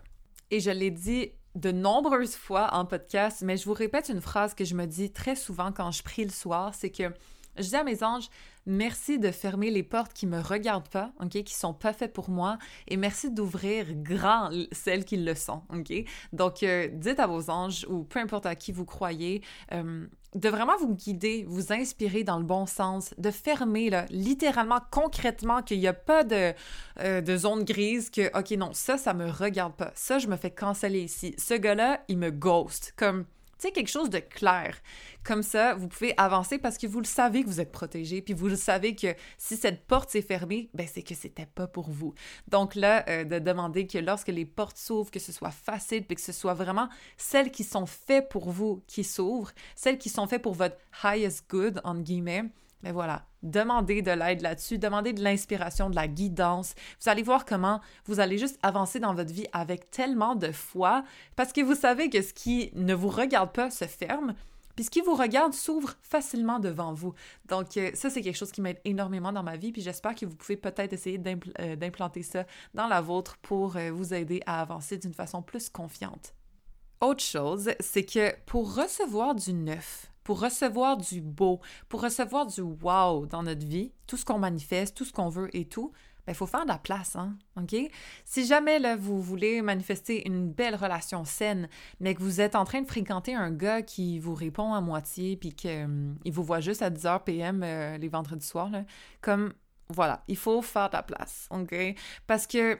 Et 0.51 0.61
je 0.61 0.71
l'ai 0.71 0.91
dit 0.91 1.33
de 1.55 1.71
nombreuses 1.71 2.35
fois 2.35 2.75
en 2.75 2.85
podcast, 2.85 3.43
mais 3.43 3.57
je 3.57 3.67
vous 3.67 3.75
répète 3.75 4.09
une 4.09 4.21
phrase 4.21 4.55
que 4.55 4.65
je 4.65 4.75
me 4.75 4.87
dis 4.87 5.11
très 5.11 5.37
souvent 5.37 5.71
quand 5.71 5.91
je 5.91 6.03
prie 6.03 6.25
le 6.25 6.31
soir, 6.31 6.75
c'est 6.75 6.91
que 6.91 7.13
je 7.57 7.69
dis 7.69 7.77
à 7.77 7.85
mes 7.85 8.03
anges, 8.03 8.29
merci 8.67 9.19
de 9.19 9.31
fermer 9.31 9.71
les 9.71 9.83
portes 9.83 10.13
qui 10.13 10.27
me 10.27 10.41
regardent 10.41 10.89
pas, 10.89 11.13
ok, 11.21 11.43
qui 11.43 11.55
sont 11.55 11.75
pas 11.75 11.93
faites 11.93 12.13
pour 12.13 12.31
moi, 12.31 12.59
et 12.89 12.97
merci 12.97 13.31
d'ouvrir 13.31 13.87
grand 13.95 14.51
celles 14.73 15.05
qui 15.05 15.17
le 15.17 15.35
sont, 15.35 15.63
ok. 15.75 15.93
Donc, 16.33 16.63
euh, 16.63 16.89
dites 16.93 17.21
à 17.21 17.27
vos 17.27 17.51
anges 17.51 17.87
ou 17.89 18.05
peu 18.05 18.21
importe 18.21 18.47
à 18.47 18.55
qui 18.55 18.73
vous 18.73 18.85
croyez, 18.85 19.43
euh, 19.73 20.07
de 20.35 20.49
vraiment 20.49 20.77
vous 20.79 20.95
guider, 20.95 21.45
vous 21.47 21.73
inspirer 21.73 22.25
dans 22.25 22.39
le 22.39 22.45
bon 22.45 22.65
sens, 22.65 23.13
de 23.19 23.31
fermer 23.31 23.91
là, 23.91 24.07
littéralement, 24.09 24.81
concrètement, 24.91 25.63
qu'il 25.63 25.79
n'y 25.79 25.89
a 25.89 25.93
pas 25.93 26.25
de, 26.25 26.55
euh, 27.01 27.21
de 27.21 27.37
zone 27.37 27.65
grise, 27.65 28.09
que 28.09 28.37
ok 28.39 28.53
non, 28.53 28.71
ça, 28.73 28.97
ça 28.97 29.13
me 29.13 29.31
regarde 29.31 29.75
pas, 29.75 29.93
ça, 29.95 30.19
je 30.19 30.29
me 30.29 30.37
fais 30.37 30.51
canceller 30.51 31.03
ici, 31.03 31.35
ce 31.37 31.55
gars-là, 31.55 32.03
il 32.09 32.19
me 32.19 32.31
ghost, 32.31 32.95
comme 32.97 33.27
c'est 33.63 33.71
quelque 33.71 33.91
chose 33.91 34.11
de 34.11 34.19
clair. 34.19 34.77
Comme 35.23 35.45
ça, 35.45 35.77
vous 35.77 35.87
pouvez 35.87 36.15
avancer 36.17 36.59
parce 36.59 36.77
que 36.77 36.89
vous 36.89 36.99
le 36.99 37.07
savez 37.07 37.45
que 37.45 37.47
vous 37.47 37.61
êtes 37.61 37.71
protégé, 37.71 38.21
puis 38.21 38.35
vous 38.35 38.49
le 38.49 38.57
savez 38.57 38.97
que 38.97 39.15
si 39.39 39.57
cette 39.57 39.87
porte 39.87 40.11
s'est 40.11 40.21
fermée, 40.21 40.69
ben 40.75 40.89
c'est 40.93 41.03
que 41.05 41.15
c'était 41.15 41.47
pas 41.47 41.69
pour 41.69 41.89
vous. 41.89 42.13
Donc 42.49 42.75
là, 42.75 43.05
euh, 43.09 43.23
de 43.23 43.39
demander 43.39 43.87
que 43.87 43.99
lorsque 43.99 44.29
les 44.29 44.47
portes 44.47 44.79
s'ouvrent, 44.79 45.13
que 45.13 45.21
ce 45.21 45.31
soit 45.31 45.53
facile, 45.53 46.05
puis 46.05 46.17
que 46.17 46.23
ce 46.23 46.33
soit 46.33 46.55
vraiment 46.55 46.89
celles 47.17 47.53
qui 47.53 47.63
sont 47.63 47.87
faites 47.87 48.29
pour 48.29 48.51
vous 48.51 48.83
qui 48.89 49.05
s'ouvrent, 49.05 49.53
celles 49.77 49.99
qui 49.99 50.09
sont 50.09 50.27
faites 50.27 50.43
pour 50.43 50.55
votre 50.55 50.79
highest 51.05 51.49
good, 51.49 51.81
entre 51.85 52.01
guillemets, 52.01 52.47
mais 52.83 52.93
voilà, 52.93 53.27
demandez 53.43 54.03
de 54.03 54.11
l'aide 54.11 54.41
là-dessus, 54.41 54.79
demandez 54.79 55.13
de 55.13 55.23
l'inspiration, 55.23 55.91
de 55.91 55.97
la 55.97 56.09
guidance. 56.09 56.75
Vous 57.01 57.09
allez 57.09 57.23
voir 57.23 57.45
comment 57.45 57.81
vous 58.07 58.21
allez 58.21 58.39
juste 58.39 58.59
avancer 58.63 59.01
dans 59.01 59.15
votre 59.15 59.33
vie 59.33 59.47
avec 59.53 59.91
tellement 59.91 60.35
de 60.35 60.53
foi 60.53 61.05
parce 61.37 61.53
que 61.53 61.61
vous 61.61 61.75
savez 61.75 62.11
que 62.11 62.23
ce 62.23 62.33
qui 62.33 62.71
ne 62.75 62.95
vous 62.95 63.09
regarde 63.09 63.53
pas 63.53 63.71
se 63.71 63.87
ferme, 63.87 64.35
puis 64.75 64.85
ce 64.85 64.91
qui 64.91 65.01
vous 65.01 65.15
regarde 65.15 65.53
s'ouvre 65.53 65.95
facilement 66.03 66.59
devant 66.59 66.93
vous. 66.93 67.15
Donc 67.47 67.77
euh, 67.77 67.91
ça, 67.95 68.11
c'est 68.11 68.23
quelque 68.23 68.37
chose 68.37 68.53
qui 68.53 68.61
m'aide 68.61 68.81
énormément 68.85 69.33
dans 69.33 69.43
ma 69.43 69.57
vie, 69.57 69.73
puis 69.73 69.83
j'espère 69.83 70.15
que 70.15 70.27
vous 70.27 70.37
pouvez 70.37 70.57
peut-être 70.57 70.93
essayer 70.93 71.21
euh, 71.61 71.77
d'implanter 71.77 72.23
ça 72.23 72.47
dans 72.75 72.87
la 72.87 73.01
vôtre 73.01 73.37
pour 73.43 73.77
euh, 73.77 73.91
vous 73.91 74.15
aider 74.15 74.41
à 74.47 74.61
avancer 74.61 74.97
d'une 74.97 75.15
façon 75.15 75.43
plus 75.43 75.69
confiante. 75.69 76.35
Autre 77.01 77.23
chose, 77.23 77.71
c'est 77.81 78.05
que 78.05 78.35
pour 78.47 78.77
recevoir 78.77 79.35
du 79.35 79.53
neuf, 79.53 80.12
pour 80.25 80.41
recevoir 80.41 80.97
du 80.97 81.21
beau, 81.21 81.61
pour 81.89 82.03
recevoir 82.03 82.47
du 82.47 82.61
wow 82.61 83.27
dans 83.27 83.43
notre 83.43 83.67
vie, 83.67 83.93
tout 84.07 84.17
ce 84.17 84.25
qu'on 84.25 84.39
manifeste, 84.39 84.97
tout 84.97 85.05
ce 85.05 85.13
qu'on 85.13 85.29
veut 85.29 85.55
et 85.57 85.65
tout, 85.65 85.93
il 86.23 86.27
ben, 86.27 86.35
faut 86.35 86.47
faire 86.47 86.63
de 86.63 86.69
la 86.69 86.79
place, 86.79 87.17
hein, 87.17 87.37
OK? 87.61 87.75
Si 88.25 88.47
jamais, 88.47 88.79
là, 88.79 88.95
vous 88.95 89.21
voulez 89.21 89.61
manifester 89.61 90.25
une 90.29 90.53
belle 90.53 90.77
relation 90.77 91.25
saine, 91.25 91.69
mais 91.99 92.15
que 92.15 92.23
vous 92.23 92.41
êtes 92.41 92.55
en 92.55 92.65
train 92.65 92.81
de 92.81 92.87
fréquenter 92.87 93.35
un 93.35 93.51
gars 93.51 93.83
qui 93.83 94.21
vous 94.21 94.35
répond 94.35 94.73
à 94.73 94.81
moitié, 94.81 95.37
puis 95.37 95.53
qu'il 95.53 95.83
hum, 95.85 96.17
vous 96.25 96.45
voit 96.45 96.61
juste 96.61 96.81
à 96.81 96.91
10h 96.91 97.25
PM 97.25 97.63
euh, 97.65 97.99
les 97.99 98.07
vendredis 98.07 98.47
soirs, 98.47 98.71
comme, 99.21 99.53
voilà, 99.89 100.23
il 100.29 100.37
faut 100.37 100.63
faire 100.63 100.91
de 100.91 100.97
la 100.97 101.03
place, 101.03 101.49
OK? 101.51 101.75
Parce 102.29 102.47
que 102.47 102.79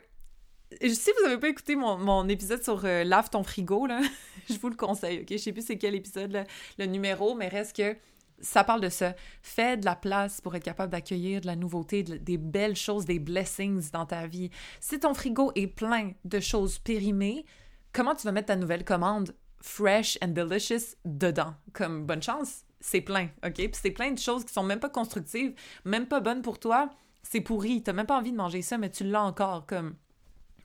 si 0.81 1.11
vous 1.19 1.27
n'avez 1.27 1.39
pas 1.39 1.49
écouté 1.49 1.77
mon, 1.77 2.29
épisode 2.29 2.63
sur 2.63 2.85
euh, 2.85 3.05
Lave 3.05 3.31
ton 3.31 3.43
frigo, 3.43 3.87
là, 3.87 4.01
je 4.51 4.59
vous 4.59 4.69
le 4.69 4.77
conseille, 4.77 5.21
OK? 5.21 5.29
Je 5.31 5.37
sais 5.37 5.53
plus 5.53 5.67
c'est 5.67 5.79
quel 5.79 5.95
épisode, 5.95 6.45
le 6.79 6.87
numéro, 6.87 7.35
mais 7.35 7.49
reste 7.49 7.77
que 7.77 7.97
ça 8.43 8.65
parle 8.65 8.81
de 8.81 8.89
ça. 8.89 9.15
Fais 9.41 9.77
de 9.77 9.85
la 9.85 9.95
place 9.95 10.41
pour 10.41 10.55
être 10.55 10.65
capable 10.65 10.93
d'accueillir 10.93 11.41
de 11.41 11.47
la 11.47 11.57
nouveauté, 11.57 12.03
des 12.03 12.39
belles 12.39 12.77
choses, 12.77 13.05
des 13.05 13.19
blessings 13.19 13.91
dans 13.93 14.05
ta 14.05 14.27
vie. 14.27 14.51
Si 14.81 14.99
ton 14.99 15.15
frigo 15.15 15.53
est 15.55 15.69
plein 15.69 16.13
de 16.25 16.41
choses 16.41 16.79
périmées, 16.79 17.47
comment 17.93 18.15
tu 18.15 18.25
vas 18.25 18.33
mettre 18.33 18.49
ta 18.49 18.57
nouvelle 18.57 18.85
commande 18.85 19.35
fresh 19.61 20.19
and 20.23 20.29
delicious 20.29 20.97
dedans? 21.05 21.55
Comme 21.73 22.05
bonne 22.05 22.23
chance, 22.23 22.65
c'est 22.81 23.01
plein, 23.01 23.29
OK? 23.45 23.55
Puis 23.55 23.79
c'est 23.81 23.93
plein 23.93 24.11
de 24.11 24.19
choses 24.19 24.45
qui 24.45 24.53
sont 24.53 24.65
même 24.65 24.81
pas 24.81 24.91
constructives, 24.91 25.55
même 25.85 26.07
pas 26.07 26.21
bonnes 26.21 26.43
pour 26.43 26.59
toi. 26.59 26.91
C'est 27.23 27.41
pourri, 27.41 27.83
t'as 27.83 27.93
même 27.93 28.07
pas 28.07 28.19
envie 28.19 28.33
de 28.33 28.37
manger 28.37 28.63
ça, 28.63 28.77
mais 28.77 28.91
tu 28.91 29.05
l'as 29.05 29.23
encore 29.23 29.67
comme 29.67 29.95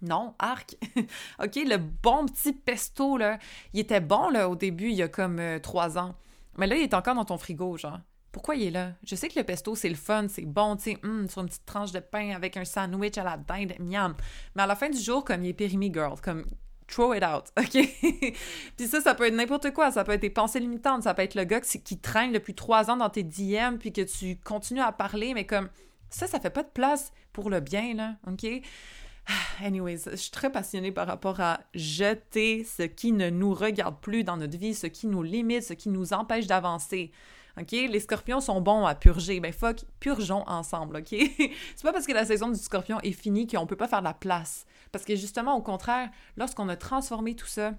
non, 0.02 0.34
arc. 0.40 0.76
OK, 1.44 1.56
le 1.56 1.78
bon 1.78 2.26
petit 2.26 2.54
pesto, 2.54 3.18
là, 3.18 3.40
il 3.74 3.80
était 3.80 4.02
bon, 4.02 4.30
là, 4.30 4.50
au 4.50 4.56
début, 4.56 4.90
il 4.90 4.96
y 4.96 5.04
a 5.04 5.08
comme 5.08 5.40
euh, 5.40 5.60
trois 5.60 5.98
ans. 5.98 6.16
Mais 6.58 6.68
là, 6.68 6.76
il 6.76 6.84
est 6.84 6.94
encore 6.94 7.16
dans 7.16 7.26
ton 7.26 7.38
frigo, 7.38 7.78
genre. 7.78 8.00
Pourquoi 8.32 8.56
il 8.56 8.68
est 8.68 8.72
là? 8.72 8.92
Je 9.04 9.16
sais 9.16 9.30
que 9.30 9.40
le 9.40 9.46
pesto, 9.46 9.76
c'est 9.76 9.90
le 9.90 9.96
fun, 9.96 10.28
c'est 10.30 10.46
bon, 10.46 10.76
tu 10.76 10.84
sais, 10.84 10.98
hum, 11.04 11.28
sur 11.28 11.42
une 11.42 11.48
petite 11.48 11.66
tranche 11.66 11.92
de 11.92 12.00
pain 12.00 12.36
avec 12.36 12.58
un 12.58 12.66
sandwich 12.66 13.18
à 13.18 13.24
la 13.24 13.38
dinde, 13.38 13.74
miam. 13.80 14.16
Mais 14.56 14.64
à 14.64 14.68
la 14.68 14.76
fin 14.76 14.90
du 14.90 15.00
jour, 15.00 15.26
comme 15.26 15.44
il 15.44 15.50
est 15.50 15.54
périmé, 15.54 15.92
girl, 15.92 16.20
comme 16.22 16.46
throw 16.88 17.14
it 17.14 17.24
out, 17.24 17.52
OK? 17.60 17.78
puis 18.78 18.88
ça, 18.88 19.02
ça 19.02 19.16
peut 19.16 19.26
être 19.26 19.34
n'importe 19.34 19.72
quoi. 19.72 19.92
Ça 19.92 20.04
peut 20.04 20.14
être 20.14 20.22
tes 20.22 20.30
pensées 20.30 20.60
limitantes. 20.60 21.04
Ça 21.04 21.14
peut 21.14 21.22
être 21.22 21.36
le 21.36 21.44
gars 21.44 21.62
qui, 21.62 22.00
traîne 22.00 22.32
depuis 22.32 22.54
trois 22.54 22.90
ans 22.90 22.98
dans 22.98 23.10
tes 23.10 23.24
DM 23.24 23.78
puis 23.80 23.92
que 23.92 24.02
tu 24.02 24.38
continues 24.38 24.82
à 24.82 24.92
parler, 24.92 25.34
mais 25.34 25.46
comme 25.46 25.70
ça, 26.10 26.28
ça 26.28 26.40
fait 26.40 26.50
pas 26.50 26.64
de 26.64 26.70
place 26.70 27.12
pour 27.34 27.50
le 27.50 27.60
bien, 27.60 27.94
là, 27.94 28.16
OK? 28.28 28.46
Anyways, 29.64 30.04
je 30.12 30.16
suis 30.16 30.32
très 30.32 30.52
passionnée 30.52 30.92
par 30.92 31.08
rapport 31.08 31.40
à 31.40 31.60
jeter 31.74 32.64
ce 32.64 32.84
qui 32.84 33.12
ne 33.12 33.30
nous 33.30 33.54
regarde 33.54 34.00
plus 34.00 34.24
dans 34.24 34.38
notre 34.38 34.58
vie, 34.58 34.74
ce 34.74 34.88
qui 34.88 35.08
nous 35.08 35.24
limite, 35.24 35.64
ce 35.64 35.74
qui 35.74 35.90
nous 35.90 36.14
empêche 36.14 36.48
d'avancer. 36.48 37.12
OK? 37.60 37.72
Les 37.72 38.00
scorpions 38.00 38.40
sont 38.40 38.62
bons 38.62 38.86
à 38.86 38.96
purger. 38.96 39.40
Ben 39.40 39.52
fuck, 39.52 39.84
purgeons 40.00 40.48
ensemble, 40.48 40.98
OK? 40.98 41.08
c'est 41.76 41.84
pas 41.84 41.92
parce 41.92 42.06
que 42.06 42.14
la 42.14 42.26
saison 42.26 42.50
du 42.50 42.60
scorpion 42.60 43.00
est 43.02 43.12
finie 43.12 43.48
qu'on 43.48 43.66
peut 43.66 43.76
pas 43.76 43.88
faire 43.88 44.02
la 44.02 44.14
place. 44.14 44.66
Parce 44.92 45.06
que 45.06 45.16
justement, 45.16 45.56
au 45.56 45.62
contraire, 45.62 46.10
lorsqu'on 46.38 46.70
a 46.70 46.76
transformé 46.76 47.36
tout 47.36 47.48
ça, 47.48 47.74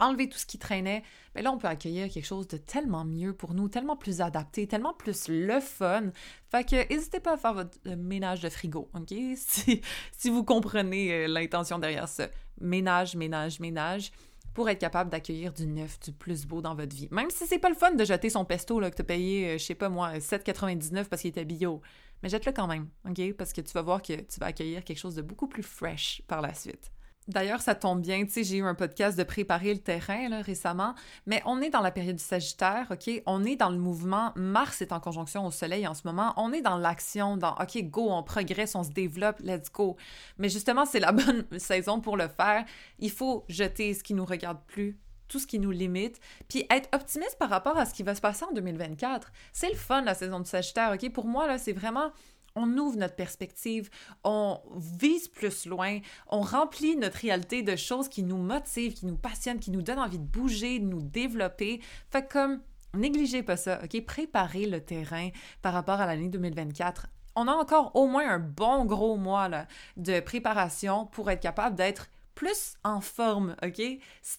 enlevé 0.00 0.28
tout 0.28 0.38
ce 0.38 0.46
qui 0.46 0.58
traînait, 0.58 1.02
mais 1.34 1.42
ben 1.42 1.44
là, 1.44 1.52
on 1.52 1.58
peut 1.58 1.68
accueillir 1.68 2.08
quelque 2.10 2.26
chose 2.26 2.48
de 2.48 2.56
tellement 2.56 3.04
mieux 3.04 3.32
pour 3.32 3.54
nous, 3.54 3.68
tellement 3.68 3.96
plus 3.96 4.20
adapté, 4.20 4.66
tellement 4.66 4.94
plus 4.94 5.28
le 5.28 5.60
fun. 5.60 6.10
Fait 6.50 6.64
que 6.64 6.92
n'hésitez 6.92 7.20
pas 7.20 7.34
à 7.34 7.36
faire 7.36 7.54
votre 7.54 7.78
euh, 7.86 7.96
ménage 7.96 8.40
de 8.40 8.48
frigo, 8.48 8.90
OK? 8.94 9.14
Si, 9.36 9.80
si 10.12 10.30
vous 10.30 10.44
comprenez 10.44 11.12
euh, 11.12 11.28
l'intention 11.28 11.78
derrière 11.78 12.08
ça. 12.08 12.28
Ménage, 12.60 13.16
ménage, 13.16 13.60
ménage 13.60 14.10
pour 14.54 14.68
être 14.68 14.80
capable 14.80 15.10
d'accueillir 15.10 15.52
du 15.52 15.66
neuf, 15.66 16.00
du 16.00 16.12
plus 16.12 16.44
beau 16.44 16.60
dans 16.60 16.74
votre 16.74 16.94
vie. 16.94 17.06
Même 17.12 17.30
si 17.30 17.46
c'est 17.46 17.60
pas 17.60 17.68
le 17.68 17.76
fun 17.76 17.92
de 17.92 18.04
jeter 18.04 18.28
son 18.28 18.44
pesto 18.44 18.80
là, 18.80 18.90
que 18.90 18.96
tu 18.96 19.02
as 19.02 19.04
payé, 19.04 19.50
euh, 19.50 19.58
je 19.58 19.64
sais 19.64 19.76
pas 19.76 19.88
moi, 19.88 20.18
7,99 20.18 21.04
parce 21.04 21.22
qu'il 21.22 21.30
était 21.30 21.44
bio. 21.44 21.80
Mais 22.22 22.28
jette-le 22.28 22.52
quand 22.52 22.66
même, 22.66 22.88
OK? 23.08 23.34
Parce 23.34 23.52
que 23.52 23.60
tu 23.60 23.72
vas 23.72 23.82
voir 23.82 24.02
que 24.02 24.14
tu 24.14 24.40
vas 24.40 24.46
accueillir 24.46 24.82
quelque 24.82 24.98
chose 24.98 25.14
de 25.14 25.22
beaucoup 25.22 25.46
plus 25.46 25.62
fresh 25.62 26.22
par 26.26 26.42
la 26.42 26.54
suite. 26.54 26.90
D'ailleurs, 27.28 27.60
ça 27.60 27.74
tombe 27.74 28.00
bien, 28.00 28.24
tu 28.24 28.30
sais, 28.30 28.42
j'ai 28.42 28.56
eu 28.56 28.64
un 28.64 28.74
podcast 28.74 29.18
de 29.18 29.22
préparer 29.22 29.74
le 29.74 29.80
terrain 29.80 30.30
là, 30.30 30.40
récemment, 30.40 30.94
mais 31.26 31.42
on 31.44 31.60
est 31.60 31.68
dans 31.68 31.82
la 31.82 31.90
période 31.90 32.16
du 32.16 32.22
Sagittaire, 32.22 32.86
OK? 32.90 33.22
On 33.26 33.44
est 33.44 33.56
dans 33.56 33.68
le 33.68 33.76
mouvement. 33.76 34.32
Mars 34.34 34.80
est 34.80 34.92
en 34.92 35.00
conjonction 35.00 35.44
au 35.44 35.50
Soleil 35.50 35.86
en 35.86 35.92
ce 35.92 36.06
moment. 36.06 36.32
On 36.38 36.54
est 36.54 36.62
dans 36.62 36.78
l'action, 36.78 37.36
dans 37.36 37.54
OK, 37.56 37.82
go, 37.84 38.08
on 38.10 38.22
progresse, 38.22 38.74
on 38.74 38.82
se 38.82 38.90
développe, 38.90 39.40
let's 39.40 39.70
go. 39.70 39.96
Mais 40.38 40.48
justement, 40.48 40.86
c'est 40.86 41.00
la 41.00 41.12
bonne 41.12 41.44
saison 41.58 42.00
pour 42.00 42.16
le 42.16 42.28
faire. 42.28 42.64
Il 42.98 43.10
faut 43.10 43.44
jeter 43.50 43.92
ce 43.92 44.02
qui 44.02 44.14
nous 44.14 44.24
regarde 44.24 44.58
plus, 44.66 44.98
tout 45.28 45.38
ce 45.38 45.46
qui 45.46 45.58
nous 45.58 45.70
limite, 45.70 46.18
puis 46.48 46.64
être 46.70 46.88
optimiste 46.94 47.36
par 47.38 47.50
rapport 47.50 47.76
à 47.76 47.84
ce 47.84 47.92
qui 47.92 48.04
va 48.04 48.14
se 48.14 48.22
passer 48.22 48.46
en 48.46 48.52
2024. 48.54 49.30
C'est 49.52 49.68
le 49.68 49.76
fun, 49.76 50.00
la 50.00 50.14
saison 50.14 50.40
du 50.40 50.48
Sagittaire, 50.48 50.92
OK? 50.94 51.12
Pour 51.12 51.26
moi, 51.26 51.46
là, 51.46 51.58
c'est 51.58 51.74
vraiment 51.74 52.10
on 52.58 52.76
ouvre 52.76 52.96
notre 52.96 53.14
perspective, 53.14 53.88
on 54.24 54.60
vise 54.76 55.28
plus 55.28 55.66
loin, 55.66 56.00
on 56.28 56.40
remplit 56.40 56.96
notre 56.96 57.18
réalité 57.18 57.62
de 57.62 57.76
choses 57.76 58.08
qui 58.08 58.22
nous 58.22 58.36
motivent, 58.36 58.94
qui 58.94 59.06
nous 59.06 59.16
passionnent, 59.16 59.60
qui 59.60 59.70
nous 59.70 59.82
donnent 59.82 59.98
envie 59.98 60.18
de 60.18 60.24
bouger, 60.24 60.78
de 60.78 60.84
nous 60.84 61.02
développer. 61.02 61.80
Fait 62.10 62.28
comme, 62.28 62.60
négligez 62.94 63.42
pas 63.42 63.56
ça, 63.56 63.80
OK? 63.82 64.04
Préparez 64.04 64.66
le 64.66 64.80
terrain 64.80 65.30
par 65.62 65.72
rapport 65.72 66.00
à 66.00 66.06
l'année 66.06 66.28
2024 66.28 67.08
on 67.38 67.46
a 67.46 67.52
encore 67.52 67.92
au 67.94 68.08
moins 68.08 68.28
un 68.28 68.40
bon 68.40 68.84
gros 68.84 69.16
mois 69.16 69.48
de 69.96 70.18
préparation 70.18 71.06
pour 71.06 71.30
être 71.30 71.40
capable 71.40 71.76
d'être 71.76 72.08
plus 72.34 72.74
en 72.82 73.00
forme, 73.00 73.54
OK? 73.64 73.80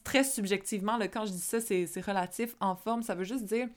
Très 0.03 0.23
subjectivement, 0.25 0.99
quand 1.11 1.25
je 1.25 1.31
dis 1.31 1.39
ça, 1.39 1.61
c'est 1.61 2.01
relatif. 2.01 2.55
En 2.59 2.75
forme, 2.75 3.01
ça 3.03 3.15
veut 3.15 3.23
juste 3.23 3.45
dire 3.45 3.69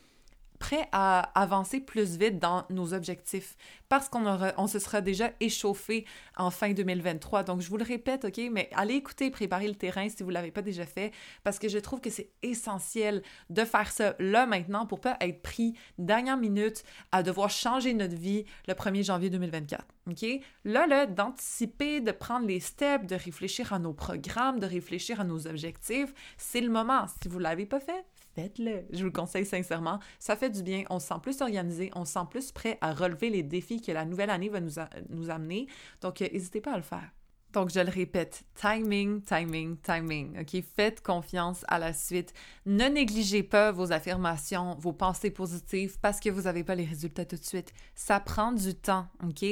prêt 0.62 0.88
à 0.92 1.22
avancer 1.34 1.80
plus 1.80 2.16
vite 2.16 2.38
dans 2.38 2.64
nos 2.70 2.94
objectifs 2.94 3.56
parce 3.88 4.08
qu'on 4.08 4.24
on 4.56 4.68
se 4.68 4.78
sera 4.78 5.00
déjà 5.00 5.32
échauffé 5.40 6.06
en 6.36 6.52
fin 6.52 6.72
2023. 6.72 7.42
Donc, 7.42 7.60
je 7.60 7.68
vous 7.68 7.78
le 7.78 7.84
répète, 7.84 8.24
OK, 8.24 8.40
mais 8.52 8.70
allez 8.72 8.94
écouter 8.94 9.32
Préparer 9.32 9.66
le 9.66 9.74
terrain 9.74 10.08
si 10.08 10.22
vous 10.22 10.28
ne 10.28 10.34
l'avez 10.34 10.52
pas 10.52 10.62
déjà 10.62 10.86
fait 10.86 11.10
parce 11.42 11.58
que 11.58 11.68
je 11.68 11.78
trouve 11.78 12.00
que 12.00 12.10
c'est 12.10 12.30
essentiel 12.42 13.24
de 13.50 13.64
faire 13.64 13.90
ça 13.90 14.14
là 14.20 14.46
maintenant 14.46 14.86
pour 14.86 15.00
pas 15.00 15.16
être 15.20 15.42
pris 15.42 15.74
dernière 15.98 16.36
minute 16.36 16.84
à 17.10 17.24
devoir 17.24 17.50
changer 17.50 17.92
notre 17.92 18.14
vie 18.14 18.44
le 18.68 18.74
1er 18.74 19.04
janvier 19.04 19.30
2024. 19.30 19.84
OK? 20.10 20.24
Là, 20.64 20.86
là, 20.86 21.06
d'anticiper, 21.06 22.00
de 22.00 22.12
prendre 22.12 22.46
les 22.46 22.60
steps, 22.60 23.06
de 23.06 23.16
réfléchir 23.16 23.72
à 23.72 23.80
nos 23.80 23.94
programmes, 23.94 24.60
de 24.60 24.66
réfléchir 24.66 25.20
à 25.20 25.24
nos 25.24 25.48
objectifs, 25.48 26.14
c'est 26.36 26.60
le 26.60 26.70
moment. 26.70 27.06
Si 27.20 27.28
vous 27.28 27.38
ne 27.38 27.42
l'avez 27.42 27.66
pas 27.66 27.80
fait, 27.80 28.04
faites-le. 28.34 28.84
Je 28.90 28.98
vous 28.98 29.06
le 29.06 29.10
conseille 29.10 29.46
sincèrement. 29.46 29.98
Ça 30.18 30.36
fait 30.36 30.50
du 30.50 30.62
bien. 30.62 30.84
On 30.90 30.98
se 30.98 31.06
sent 31.08 31.20
plus 31.22 31.40
organisé, 31.40 31.90
on 31.94 32.04
se 32.04 32.12
sent 32.12 32.26
plus 32.30 32.52
prêt 32.52 32.78
à 32.80 32.92
relever 32.92 33.30
les 33.30 33.42
défis 33.42 33.80
que 33.80 33.92
la 33.92 34.04
nouvelle 34.04 34.30
année 34.30 34.48
va 34.48 34.60
nous, 34.60 35.30
amener. 35.30 35.66
Donc, 36.00 36.22
euh, 36.22 36.28
n'hésitez 36.32 36.60
pas 36.60 36.72
à 36.72 36.76
le 36.76 36.82
faire. 36.82 37.10
Donc, 37.52 37.70
je 37.70 37.80
le 37.80 37.90
répète, 37.90 38.44
timing, 38.54 39.20
timing, 39.20 39.76
timing. 39.76 40.40
OK? 40.40 40.62
Faites 40.74 41.02
confiance 41.02 41.66
à 41.68 41.78
la 41.78 41.92
suite. 41.92 42.32
Ne 42.64 42.86
négligez 42.86 43.42
pas 43.42 43.72
vos 43.72 43.92
affirmations, 43.92 44.74
vos 44.78 44.94
pensées 44.94 45.30
positives 45.30 45.98
parce 46.00 46.18
que 46.18 46.30
vous 46.30 46.42
n'avez 46.42 46.64
pas 46.64 46.74
les 46.74 46.86
résultats 46.86 47.26
tout 47.26 47.36
de 47.36 47.44
suite. 47.44 47.74
Ça 47.94 48.20
prend 48.20 48.52
du 48.52 48.74
temps. 48.74 49.06
OK? 49.22 49.44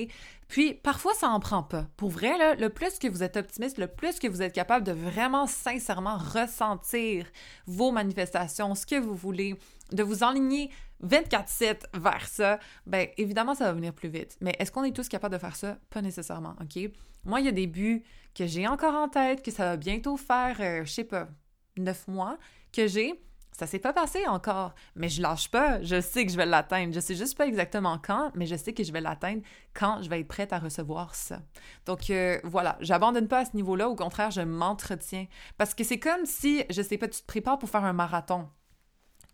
Puis, 0.50 0.74
parfois, 0.74 1.14
ça 1.14 1.28
n'en 1.28 1.38
prend 1.38 1.62
pas. 1.62 1.86
Pour 1.96 2.10
vrai, 2.10 2.56
le 2.56 2.68
plus 2.70 2.98
que 2.98 3.06
vous 3.06 3.22
êtes 3.22 3.36
optimiste, 3.36 3.78
le 3.78 3.86
plus 3.86 4.18
que 4.18 4.26
vous 4.26 4.42
êtes 4.42 4.52
capable 4.52 4.84
de 4.84 4.90
vraiment 4.90 5.46
sincèrement 5.46 6.18
ressentir 6.18 7.24
vos 7.68 7.92
manifestations, 7.92 8.74
ce 8.74 8.84
que 8.84 8.96
vous 8.96 9.14
voulez, 9.14 9.54
de 9.92 10.02
vous 10.02 10.24
enligner 10.24 10.70
24-7 11.04 11.82
vers 11.94 12.26
ça, 12.26 12.58
ben 12.84 13.06
évidemment, 13.16 13.54
ça 13.54 13.66
va 13.66 13.72
venir 13.74 13.94
plus 13.94 14.08
vite. 14.08 14.36
Mais 14.40 14.56
est-ce 14.58 14.72
qu'on 14.72 14.82
est 14.82 14.90
tous 14.90 15.08
capables 15.08 15.34
de 15.34 15.40
faire 15.40 15.54
ça? 15.54 15.78
Pas 15.88 16.02
nécessairement, 16.02 16.56
OK? 16.60 16.90
Moi, 17.24 17.38
il 17.38 17.46
y 17.46 17.48
a 17.48 17.52
des 17.52 17.68
buts 17.68 18.02
que 18.34 18.44
j'ai 18.48 18.66
encore 18.66 18.94
en 18.94 19.08
tête, 19.08 19.44
que 19.44 19.52
ça 19.52 19.66
va 19.66 19.76
bientôt 19.76 20.16
faire, 20.16 20.56
euh, 20.58 20.84
je 20.84 20.90
sais 20.90 21.04
pas, 21.04 21.28
neuf 21.76 22.08
mois, 22.08 22.38
que 22.72 22.88
j'ai. 22.88 23.22
Ça 23.60 23.66
s'est 23.66 23.78
pas 23.78 23.92
passé 23.92 24.26
encore, 24.26 24.74
mais 24.96 25.10
je 25.10 25.20
lâche 25.20 25.50
pas. 25.50 25.82
Je 25.82 26.00
sais 26.00 26.24
que 26.24 26.32
je 26.32 26.38
vais 26.38 26.46
l'atteindre. 26.46 26.94
Je 26.94 27.00
sais 27.00 27.14
juste 27.14 27.36
pas 27.36 27.46
exactement 27.46 27.98
quand, 28.02 28.32
mais 28.34 28.46
je 28.46 28.56
sais 28.56 28.72
que 28.72 28.82
je 28.82 28.90
vais 28.90 29.02
l'atteindre 29.02 29.42
quand 29.74 30.00
je 30.00 30.08
vais 30.08 30.20
être 30.20 30.28
prête 30.28 30.54
à 30.54 30.58
recevoir 30.58 31.14
ça. 31.14 31.42
Donc 31.84 32.08
euh, 32.08 32.40
voilà, 32.42 32.78
j'abandonne 32.80 33.28
pas 33.28 33.40
à 33.40 33.44
ce 33.44 33.54
niveau-là. 33.54 33.90
Au 33.90 33.94
contraire, 33.94 34.30
je 34.30 34.40
m'entretiens 34.40 35.26
parce 35.58 35.74
que 35.74 35.84
c'est 35.84 35.98
comme 35.98 36.24
si, 36.24 36.64
je 36.70 36.80
sais 36.80 36.96
pas, 36.96 37.06
tu 37.06 37.20
te 37.20 37.26
prépares 37.26 37.58
pour 37.58 37.68
faire 37.68 37.84
un 37.84 37.92
marathon. 37.92 38.48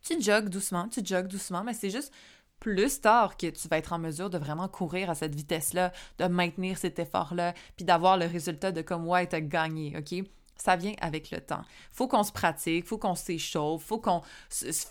Tu 0.03 0.21
jogues 0.21 0.49
doucement, 0.49 0.89
tu 0.89 1.07
jogues 1.07 1.29
doucement, 1.29 1.62
mais 1.62 1.73
c'est 1.73 1.91
juste 1.91 2.12
plus 2.59 3.01
tard 3.01 3.37
que 3.37 3.47
tu 3.47 3.69
vas 3.69 3.79
être 3.79 3.93
en 3.93 4.01
mesure 4.01 4.29
de 4.29 4.39
vraiment 4.39 4.67
courir 4.67 5.09
à 5.09 5.15
cette 5.15 5.37
vitesse-là, 5.37 5.93
de 6.19 6.25
maintenir 6.25 6.79
cet 6.79 6.99
effort-là, 6.99 7.55
puis 7.77 7.85
d'avoir 7.85 8.17
le 8.17 8.27
résultat 8.27 8.73
de 8.73 8.83
comme 8.83 9.07
ouais, 9.07 9.29
t'as 9.29 9.41
gagné, 9.41 9.97
OK? 9.97 10.27
Ça 10.57 10.77
vient 10.77 10.95
avec 11.01 11.31
le 11.31 11.40
temps. 11.40 11.62
Faut 11.92 12.09
qu'on 12.09 12.23
se 12.23 12.33
pratique, 12.33 12.87
faut 12.87 12.99
qu'on 12.99 13.14
s'échauffe, 13.14 13.85
faut 13.85 13.99
qu'on 13.99 14.23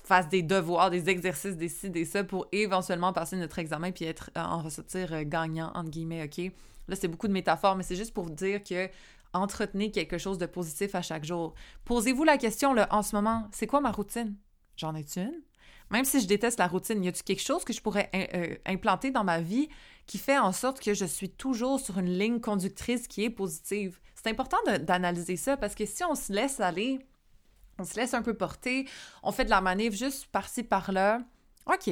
fasse 0.03 0.29
des 0.29 0.43
devoirs, 0.43 0.89
des 0.89 1.09
exercices, 1.09 1.57
des 1.57 1.69
ci, 1.69 1.89
des 1.89 2.05
ça 2.05 2.23
pour 2.23 2.47
éventuellement 2.51 3.13
passer 3.13 3.35
notre 3.35 3.59
examen 3.59 3.91
puis 3.91 4.05
être 4.05 4.29
euh, 4.37 4.41
en 4.41 4.61
ressortir 4.61 5.13
euh, 5.13 5.23
gagnant 5.25 5.71
entre 5.73 5.89
guillemets, 5.89 6.23
OK? 6.23 6.51
Là, 6.87 6.95
c'est 6.95 7.07
beaucoup 7.07 7.27
de 7.27 7.33
métaphores, 7.33 7.75
mais 7.75 7.83
c'est 7.83 7.95
juste 7.95 8.13
pour 8.13 8.29
dire 8.29 8.63
que 8.63 8.89
entretenez 9.33 9.91
quelque 9.91 10.17
chose 10.17 10.37
de 10.37 10.45
positif 10.45 10.95
à 10.95 11.01
chaque 11.01 11.25
jour. 11.25 11.55
Posez-vous 11.83 12.23
la 12.23 12.37
question 12.37 12.73
là, 12.73 12.87
en 12.91 13.01
ce 13.01 13.15
moment, 13.15 13.47
c'est 13.51 13.67
quoi 13.67 13.81
ma 13.81 13.91
routine? 13.91 14.35
J'en 14.77 14.95
ai 14.95 15.05
une? 15.17 15.41
Même 15.95 16.03
si 16.03 16.19
je 16.19 16.27
déteste 16.27 16.59
la 16.59 16.67
routine, 16.67 17.01
y 17.05 17.07
a-t-il 17.07 17.23
quelque 17.23 17.41
chose 17.41 17.63
que 17.63 17.71
je 17.71 17.79
pourrais 17.79 18.09
euh, 18.13 18.57
implanter 18.65 19.11
dans 19.11 19.23
ma 19.23 19.39
vie 19.39 19.69
qui 20.07 20.17
fait 20.17 20.37
en 20.37 20.51
sorte 20.51 20.81
que 20.81 20.93
je 20.93 21.05
suis 21.05 21.29
toujours 21.29 21.79
sur 21.79 21.99
une 21.99 22.09
ligne 22.09 22.41
conductrice 22.41 23.07
qui 23.07 23.23
est 23.23 23.29
positive? 23.29 23.97
C'est 24.13 24.29
important 24.29 24.57
d'analyser 24.81 25.37
ça 25.37 25.55
parce 25.55 25.73
que 25.73 25.85
si 25.85 26.03
on 26.03 26.13
se 26.13 26.33
laisse 26.33 26.59
aller, 26.59 26.99
on 27.79 27.85
se 27.85 27.95
laisse 27.95 28.13
un 28.13 28.21
peu 28.23 28.33
porter, 28.33 28.89
on 29.23 29.31
fait 29.31 29.45
de 29.45 29.49
la 29.49 29.61
manif 29.61 29.93
juste 29.93 30.25
par-ci 30.25 30.63
par-là, 30.63 31.21
OK, 31.65 31.91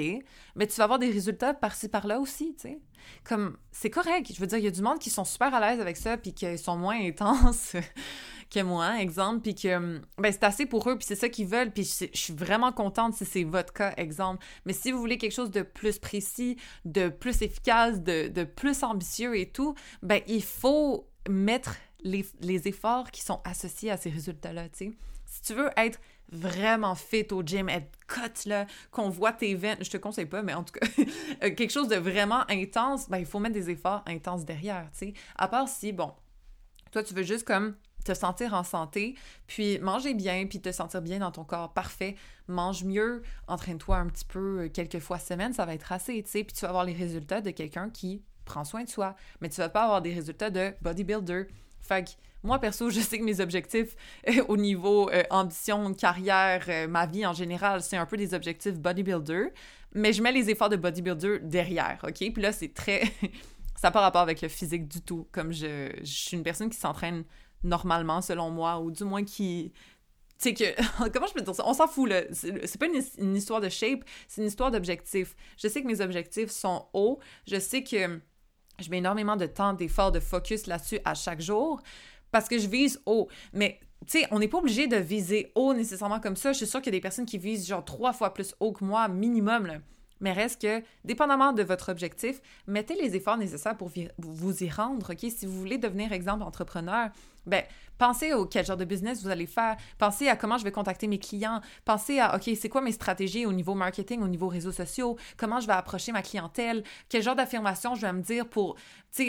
mais 0.56 0.68
tu 0.68 0.76
vas 0.76 0.84
avoir 0.84 1.00
des 1.00 1.10
résultats 1.10 1.54
par-ci 1.54 1.90
par-là 1.90 2.20
aussi, 2.20 2.56
tu 2.56 2.70
sais. 2.70 2.80
Comme, 3.24 3.58
c'est 3.72 3.90
correct. 3.90 4.32
Je 4.34 4.40
veux 4.40 4.48
dire, 4.48 4.60
il 4.60 4.64
y 4.64 4.68
a 4.68 4.72
du 4.72 4.82
monde 4.82 5.00
qui 5.00 5.10
sont 5.10 5.26
super 5.26 5.54
à 5.54 5.60
l'aise 5.60 5.82
avec 5.82 5.98
ça 5.98 6.16
puis 6.16 6.34
qui 6.34 6.58
sont 6.58 6.78
moins 6.78 7.00
intenses 7.00 7.76
que 8.52 8.62
moi, 8.62 9.02
exemple, 9.02 9.42
puis 9.42 9.56
que 9.56 10.00
ben, 10.18 10.32
c'est 10.32 10.44
assez 10.44 10.66
pour 10.66 10.88
eux, 10.90 10.96
puis 10.96 11.06
c'est 11.08 11.16
ça 11.16 11.28
qu'ils 11.28 11.48
veulent, 11.48 11.72
puis 11.72 11.84
je, 11.84 12.08
suis 12.14 12.34
vraiment 12.34 12.72
contente 12.72 13.16
si 13.16 13.26
c'est 13.26 13.44
votre 13.44 13.74
cas, 13.74 13.94
exemple. 13.98 14.46
Mais 14.66 14.74
si 14.74 14.92
vous 14.92 15.00
voulez 15.00 15.18
quelque 15.18 15.34
chose 15.34 15.52
de 15.52 15.64
plus 15.64 15.98
précis, 15.98 16.58
de 16.86 17.10
plus 17.10 17.42
efficace, 17.42 18.02
de, 18.02 18.28
de 18.28 18.44
plus 18.44 18.84
ambitieux 18.84 19.38
et 19.38 19.50
tout, 19.50 19.74
ben 20.04 20.22
il 20.28 20.44
faut 20.44 21.10
mettre 21.28 21.78
les, 22.04 22.26
les 22.42 22.68
efforts 22.68 23.10
qui 23.10 23.22
sont 23.24 23.42
associés 23.44 23.90
à 23.90 23.98
ces 23.98 24.12
résultats-là, 24.12 24.70
tu 24.70 24.86
sais. 24.86 24.92
Si 25.26 25.42
tu 25.42 25.54
veux 25.56 25.70
être 25.78 26.00
vraiment 26.34 26.96
fit 26.96 27.28
au 27.32 27.44
gym, 27.44 27.70
être 27.70 27.98
cut, 28.08 28.48
là, 28.48 28.66
qu'on 28.92 29.10
voit 29.10 29.32
tes 29.32 29.56
veines, 29.56 29.78
je 29.82 29.90
te 29.90 29.98
conseille 29.98 30.26
pas, 30.26 30.42
mais 30.42 30.54
en 30.54 30.64
tout 30.64 30.74
cas, 30.74 30.88
quelque 31.52 31.72
chose 31.72 31.88
de 31.88 31.96
vraiment 31.96 32.44
intense, 32.50 33.10
ben, 33.10 33.18
il 33.18 33.26
faut 33.26 33.40
mettre 33.40 33.56
des 33.56 33.70
efforts 33.70 34.04
intenses 34.08 34.46
derrière, 34.46 34.90
tu 34.92 35.08
sais. 35.08 35.14
À 35.36 35.48
part 35.48 35.68
si, 35.68 35.92
bon, 35.94 36.14
toi, 36.92 37.04
tu 37.04 37.14
veux 37.14 37.24
juste 37.24 37.46
comme 37.46 37.76
te 38.04 38.14
sentir 38.14 38.54
en 38.54 38.64
santé, 38.64 39.16
puis 39.48 39.80
manger 39.80 40.14
bien, 40.14 40.46
puis 40.48 40.60
te 40.60 40.72
sentir 40.72 41.02
bien 41.02 41.20
dans 41.20 41.32
ton 41.32 41.44
corps, 41.44 41.74
parfait. 41.74 42.16
Mange 42.48 42.84
mieux, 42.84 43.24
entraîne-toi 43.48 43.98
un 43.98 44.08
petit 44.08 44.26
peu 44.26 44.64
euh, 44.64 44.70
quelques 44.70 45.00
fois 45.00 45.20
semaine, 45.20 45.54
ça 45.54 45.66
va 45.66 45.74
être 45.74 45.92
assez, 45.92 46.22
tu 46.24 46.30
sais, 46.30 46.44
puis 46.44 46.54
tu 46.54 46.62
vas 46.62 46.70
avoir 46.70 46.84
les 46.84 46.94
résultats 46.94 47.42
de 47.42 47.52
quelqu'un 47.52 47.90
qui 47.90 48.22
prend 48.46 48.66
soin 48.66 48.84
de 48.84 48.90
soi, 48.90 49.16
mais 49.40 49.50
tu 49.50 49.58
vas 49.62 49.70
pas 49.70 49.84
avoir 49.84 50.02
des 50.02 50.14
résultats 50.14 50.50
de 50.50 50.74
bodybuilder. 50.82 51.48
Fait 51.84 52.06
que 52.06 52.12
moi, 52.44 52.60
perso, 52.60 52.90
je 52.90 53.00
sais 53.00 53.20
que 53.20 53.24
mes 53.24 53.40
objectifs 53.40 53.96
euh, 54.28 54.44
au 54.48 54.58
niveau 54.58 55.10
euh, 55.10 55.24
ambition, 55.30 55.94
carrière, 55.94 56.66
euh, 56.68 56.88
ma 56.88 57.06
vie 57.06 57.26
en 57.26 57.34
général, 57.34 57.82
c'est 57.82 57.98
un 57.98 58.06
peu 58.06 58.18
des 58.18 58.34
objectifs 58.34 58.80
bodybuilder, 58.80 59.50
mais 59.94 60.14
je 60.14 60.22
mets 60.22 60.32
les 60.32 60.50
efforts 60.50 60.70
de 60.70 60.76
bodybuilder 60.76 61.40
derrière, 61.42 62.00
OK? 62.04 62.34
Puis 62.34 62.42
là, 62.42 62.52
c'est 62.52 62.74
très... 62.74 63.04
ça 63.76 63.88
n'a 63.88 63.92
pas 63.92 64.02
rapport 64.02 64.22
avec 64.22 64.42
le 64.42 64.48
physique 64.48 64.88
du 64.88 65.02
tout. 65.02 65.28
Comme 65.32 65.52
je, 65.52 65.92
je 66.00 66.12
suis 66.12 66.38
une 66.38 66.44
personne 66.44 66.70
qui 66.70 66.78
s'entraîne 66.78 67.24
normalement, 67.64 68.22
selon 68.22 68.50
moi, 68.50 68.80
ou 68.80 68.92
du 68.92 69.04
moins 69.04 69.24
qui... 69.24 69.72
Sais 70.38 70.54
que... 70.54 70.64
Comment 71.14 71.28
je 71.28 71.34
peux 71.34 71.42
dire 71.42 71.56
ça? 71.56 71.64
On 71.66 71.74
s'en 71.74 71.88
fout, 71.88 72.10
là. 72.10 72.24
C'est 72.32 72.78
pas 72.78 72.88
une, 72.88 73.02
une 73.20 73.36
histoire 73.36 73.62
de 73.62 73.70
shape, 73.70 74.04
c'est 74.28 74.42
une 74.42 74.48
histoire 74.48 74.72
d'objectifs. 74.72 75.36
Je 75.58 75.68
sais 75.68 75.82
que 75.82 75.88
mes 75.88 76.02
objectifs 76.02 76.50
sont 76.50 76.88
hauts. 76.94 77.20
Je 77.48 77.60
sais 77.60 77.84
que 77.84 78.20
je 78.80 78.90
mets 78.90 78.98
énormément 78.98 79.36
de 79.36 79.46
temps, 79.46 79.74
d'efforts, 79.74 80.12
de 80.12 80.20
focus 80.20 80.68
là-dessus 80.68 81.00
à 81.06 81.14
chaque 81.14 81.42
jour 81.42 81.82
parce 82.32 82.48
que 82.50 82.58
je 82.58 82.68
vise 82.68 83.02
haut. 83.06 83.30
Mais 83.54 83.80
tu 84.08 84.20
sais, 84.20 84.28
on 84.32 84.40
n'est 84.40 84.48
pas 84.48 84.58
obligé 84.58 84.88
de 84.88 84.98
viser 84.98 85.52
haut 85.56 85.74
nécessairement 85.74 86.20
comme 86.20 86.36
ça. 86.36 86.52
Je 86.52 86.58
suis 86.58 86.68
sûre 86.68 86.82
qu'il 86.82 86.92
y 86.94 86.96
a 86.96 86.98
des 86.98 87.02
personnes 87.02 87.26
qui 87.26 87.38
visent 87.38 87.68
genre 87.68 87.86
trois 87.86 88.12
fois 88.12 88.34
plus 88.34 88.56
haut 88.60 88.74
que 88.74 88.84
moi, 88.84 89.08
minimum. 89.08 89.80
Mais 90.24 90.32
reste 90.32 90.62
que, 90.62 90.82
dépendamment 91.04 91.52
de 91.52 91.64
votre 91.64 91.92
objectif, 91.92 92.42
mettez 92.66 92.96
les 92.96 93.14
efforts 93.18 93.36
nécessaires 93.36 93.76
pour 93.76 93.92
vous 94.18 94.64
y 94.64 94.70
rendre? 94.70 95.12
Si 95.20 95.46
vous 95.46 95.60
voulez 95.60 95.78
devenir, 95.78 96.14
exemple, 96.14 96.44
entrepreneur, 96.44 97.10
ben 97.46 97.62
pensez 97.98 98.32
au 98.32 98.46
quel 98.46 98.66
genre 98.66 98.78
de 98.78 98.86
business 98.86 99.22
vous 99.22 99.28
allez 99.28 99.46
faire, 99.46 99.76
pensez 99.98 100.30
à 100.30 100.38
comment 100.38 100.58
je 100.58 100.64
vais 100.64 100.72
contacter 100.72 101.08
mes 101.08 101.20
clients, 101.20 101.60
pensez 101.84 102.22
à, 102.22 102.38
OK, 102.38 102.50
c'est 102.58 102.70
quoi 102.70 102.80
mes 102.80 102.94
stratégies 102.94 103.46
au 103.46 103.52
niveau 103.52 103.76
marketing, 103.76 104.22
au 104.22 104.30
niveau 104.30 104.48
réseaux 104.48 104.72
sociaux, 104.72 105.18
comment 105.36 105.60
je 105.60 105.68
vais 105.68 105.74
approcher 105.74 106.14
ma 106.14 106.22
clientèle, 106.22 106.86
quel 107.10 107.22
genre 107.22 107.36
d'affirmation 107.36 107.94
je 107.94 108.02
vais 108.02 108.14
me 108.14 108.22
dire 108.22 108.48
pour, 108.48 108.78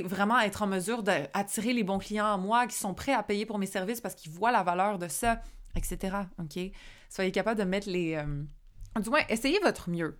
vraiment 0.04 0.38
être 0.38 0.62
en 0.62 0.68
mesure 0.68 1.02
d'attirer 1.02 1.72
les 1.72 1.82
bons 1.82 1.98
clients 1.98 2.32
à 2.32 2.36
moi 2.36 2.68
qui 2.68 2.76
sont 2.76 2.94
prêts 2.94 3.14
à 3.14 3.24
payer 3.24 3.46
pour 3.46 3.58
mes 3.58 3.66
services 3.66 4.00
parce 4.00 4.14
qu'ils 4.14 4.30
voient 4.30 4.52
la 4.52 4.62
valeur 4.62 5.00
de 5.00 5.08
ça, 5.08 5.40
etc., 5.74 6.18
OK? 6.38 6.70
Soyez 7.10 7.32
capable 7.32 7.58
de 7.58 7.64
mettre 7.64 7.90
les... 7.90 8.14
Euh, 8.14 9.00
du 9.00 9.10
moins, 9.10 9.22
essayez 9.28 9.58
votre 9.58 9.90
mieux 9.90 10.16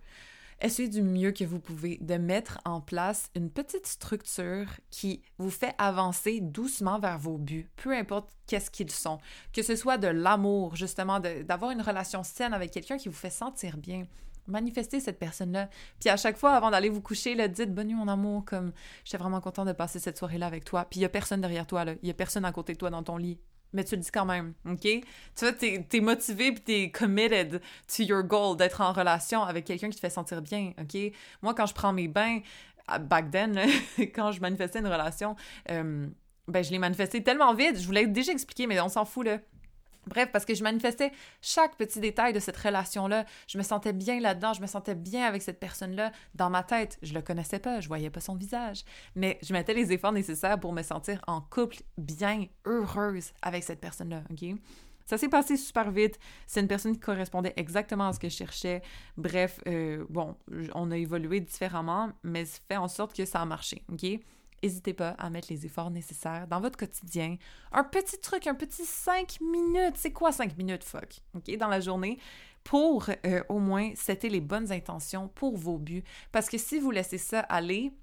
essayez 0.61 0.89
du 0.89 1.01
mieux 1.01 1.31
que 1.31 1.43
vous 1.43 1.59
pouvez 1.59 1.97
de 2.01 2.15
mettre 2.15 2.59
en 2.65 2.81
place 2.81 3.29
une 3.35 3.49
petite 3.49 3.87
structure 3.87 4.67
qui 4.89 5.21
vous 5.37 5.49
fait 5.49 5.75
avancer 5.77 6.41
doucement 6.41 6.99
vers 6.99 7.19
vos 7.19 7.37
buts, 7.37 7.69
peu 7.75 7.95
importe 7.95 8.29
qu'est-ce 8.47 8.71
qu'ils 8.71 8.91
sont. 8.91 9.19
Que 9.53 9.63
ce 9.63 9.75
soit 9.75 9.97
de 9.97 10.07
l'amour, 10.07 10.75
justement, 10.75 11.19
d'avoir 11.19 11.71
une 11.71 11.81
relation 11.81 12.23
saine 12.23 12.53
avec 12.53 12.71
quelqu'un 12.71 12.97
qui 12.97 13.09
vous 13.09 13.15
fait 13.15 13.29
sentir 13.29 13.77
bien. 13.77 14.05
Manifestez 14.47 14.99
cette 14.99 15.17
personne-là. 15.17 15.69
Puis 15.99 16.09
à 16.09 16.17
chaque 16.17 16.37
fois, 16.37 16.51
avant 16.51 16.69
d'aller 16.69 16.89
vous 16.89 17.01
coucher, 17.01 17.35
dites 17.49 17.73
Bonne 17.73 17.93
mon 17.93 18.07
amour, 18.07 18.45
comme 18.45 18.73
j'étais 19.03 19.17
vraiment 19.17 19.41
content 19.41 19.65
de 19.65 19.71
passer 19.71 19.99
cette 19.99 20.17
soirée-là 20.17 20.45
avec 20.45 20.65
toi. 20.65 20.85
Puis 20.85 20.99
il 20.99 21.01
n'y 21.01 21.05
a 21.05 21.09
personne 21.09 21.41
derrière 21.41 21.65
toi. 21.65 21.83
Il 21.85 22.05
n'y 22.05 22.11
a 22.11 22.13
personne 22.13 22.45
à 22.45 22.51
côté 22.51 22.73
de 22.73 22.77
toi 22.77 22.91
dans 22.91 23.01
ton 23.01 23.17
lit 23.17 23.39
mais 23.75 23.83
tu 23.83 23.95
le 23.95 24.01
dis 24.01 24.11
quand 24.11 24.25
même, 24.25 24.53
OK? 24.65 24.81
Tu 24.81 25.03
vois, 25.39 25.51
t'es 25.51 25.85
es 25.91 25.99
motivé 25.99 26.51
puis 26.53 26.61
t'es 26.61 26.91
committed 26.91 27.61
to 27.87 28.03
your 28.03 28.23
goal 28.23 28.57
d'être 28.57 28.81
en 28.81 28.93
relation 28.93 29.43
avec 29.43 29.65
quelqu'un 29.65 29.89
qui 29.89 29.95
te 29.95 29.99
fait 29.99 30.09
sentir 30.09 30.41
bien, 30.41 30.71
OK? 30.79 30.97
Moi, 31.41 31.53
quand 31.53 31.65
je 31.65 31.73
prends 31.73 31.93
mes 31.93 32.07
bains, 32.07 32.39
back 33.01 33.29
then, 33.31 33.59
quand 34.15 34.31
je 34.31 34.39
manifestais 34.41 34.79
une 34.79 34.87
relation, 34.87 35.35
euh, 35.69 36.07
ben 36.47 36.63
je 36.63 36.71
l'ai 36.71 36.79
manifesté 36.79 37.21
tellement 37.21 37.53
vite, 37.53 37.79
je 37.79 37.85
voulais 37.85 38.07
déjà 38.07 38.31
expliquer, 38.31 38.65
mais 38.65 38.79
on 38.79 38.89
s'en 38.89 39.05
fout, 39.05 39.25
là. 39.25 39.39
Bref, 40.07 40.29
parce 40.31 40.45
que 40.45 40.53
je 40.53 40.63
manifestais 40.63 41.11
chaque 41.41 41.75
petit 41.77 41.99
détail 41.99 42.33
de 42.33 42.39
cette 42.39 42.57
relation-là. 42.57 43.25
Je 43.47 43.57
me 43.57 43.63
sentais 43.63 43.93
bien 43.93 44.19
là-dedans, 44.19 44.53
je 44.53 44.61
me 44.61 44.67
sentais 44.67 44.95
bien 44.95 45.25
avec 45.25 45.41
cette 45.41 45.59
personne-là. 45.59 46.11
Dans 46.33 46.49
ma 46.49 46.63
tête, 46.63 46.97
je 47.01 47.13
le 47.13 47.21
connaissais 47.21 47.59
pas, 47.59 47.79
je 47.79 47.87
voyais 47.87 48.09
pas 48.09 48.21
son 48.21 48.35
visage. 48.35 48.83
Mais 49.15 49.39
je 49.41 49.53
mettais 49.53 49.73
les 49.73 49.91
efforts 49.91 50.11
nécessaires 50.11 50.59
pour 50.59 50.73
me 50.73 50.83
sentir 50.83 51.21
en 51.27 51.41
couple, 51.41 51.77
bien, 51.97 52.45
heureuse 52.65 53.31
avec 53.41 53.63
cette 53.63 53.79
personne-là, 53.79 54.23
OK? 54.31 54.57
Ça 55.05 55.19
s'est 55.19 55.29
passé 55.29 55.55
super 55.55 55.91
vite. 55.91 56.17
C'est 56.47 56.61
une 56.61 56.67
personne 56.67 56.93
qui 56.93 56.99
correspondait 56.99 57.53
exactement 57.57 58.07
à 58.07 58.13
ce 58.13 58.19
que 58.19 58.27
je 58.27 58.35
cherchais. 58.35 58.81
Bref, 59.17 59.59
euh, 59.67 60.03
bon, 60.09 60.35
on 60.73 60.89
a 60.89 60.97
évolué 60.97 61.41
différemment, 61.41 62.09
mais 62.23 62.45
ça 62.45 62.59
fait 62.67 62.77
en 62.77 62.87
sorte 62.87 63.15
que 63.15 63.25
ça 63.25 63.41
a 63.41 63.45
marché, 63.45 63.83
OK? 63.91 64.03
N'hésitez 64.63 64.93
pas 64.93 65.09
à 65.17 65.29
mettre 65.29 65.47
les 65.51 65.65
efforts 65.65 65.91
nécessaires 65.91 66.47
dans 66.47 66.59
votre 66.59 66.77
quotidien. 66.77 67.37
Un 67.71 67.83
petit 67.83 68.17
truc, 68.19 68.47
un 68.47 68.55
petit 68.55 68.85
5 68.85 69.39
minutes. 69.41 69.95
C'est 69.95 70.11
quoi 70.11 70.31
5 70.31 70.57
minutes, 70.57 70.83
fuck? 70.83 71.21
OK? 71.35 71.55
Dans 71.57 71.67
la 71.67 71.79
journée 71.79 72.17
pour 72.63 73.09
euh, 73.25 73.43
au 73.47 73.59
moins 73.59 73.91
setter 73.95 74.27
les 74.27 74.41
bonnes 74.41 74.71
intentions 74.71 75.29
pour 75.29 75.55
vos 75.55 75.77
buts. 75.77 76.03
Parce 76.31 76.49
que 76.49 76.57
si 76.57 76.79
vous 76.79 76.91
laissez 76.91 77.19
ça 77.19 77.41
aller, 77.41 77.93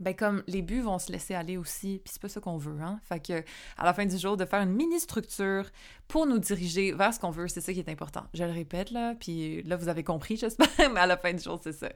ben 0.00 0.14
comme 0.14 0.42
les 0.48 0.62
buts 0.62 0.80
vont 0.80 0.98
se 0.98 1.12
laisser 1.12 1.34
aller 1.34 1.56
aussi, 1.56 2.00
puis 2.02 2.12
c'est 2.12 2.20
pas 2.20 2.28
ça 2.28 2.40
qu'on 2.40 2.56
veut, 2.56 2.80
hein? 2.80 2.98
Fait 3.04 3.20
que 3.20 3.44
à 3.78 3.84
la 3.84 3.94
fin 3.94 4.04
du 4.04 4.18
jour, 4.18 4.36
de 4.36 4.44
faire 4.44 4.60
une 4.60 4.72
mini 4.72 4.98
structure 4.98 5.70
pour 6.08 6.26
nous 6.26 6.38
diriger 6.38 6.92
vers 6.92 7.14
ce 7.14 7.20
qu'on 7.20 7.30
veut, 7.30 7.46
c'est 7.46 7.60
ça 7.60 7.72
qui 7.72 7.78
est 7.78 7.88
important. 7.88 8.24
Je 8.34 8.42
le 8.42 8.50
répète 8.50 8.90
là, 8.90 9.14
puis 9.14 9.62
là 9.62 9.76
vous 9.76 9.88
avez 9.88 10.02
compris, 10.02 10.36
j'espère, 10.38 10.90
mais 10.92 11.00
à 11.00 11.06
la 11.06 11.16
fin 11.16 11.32
du 11.32 11.42
jour, 11.42 11.60
c'est 11.62 11.72
ça. 11.72 11.90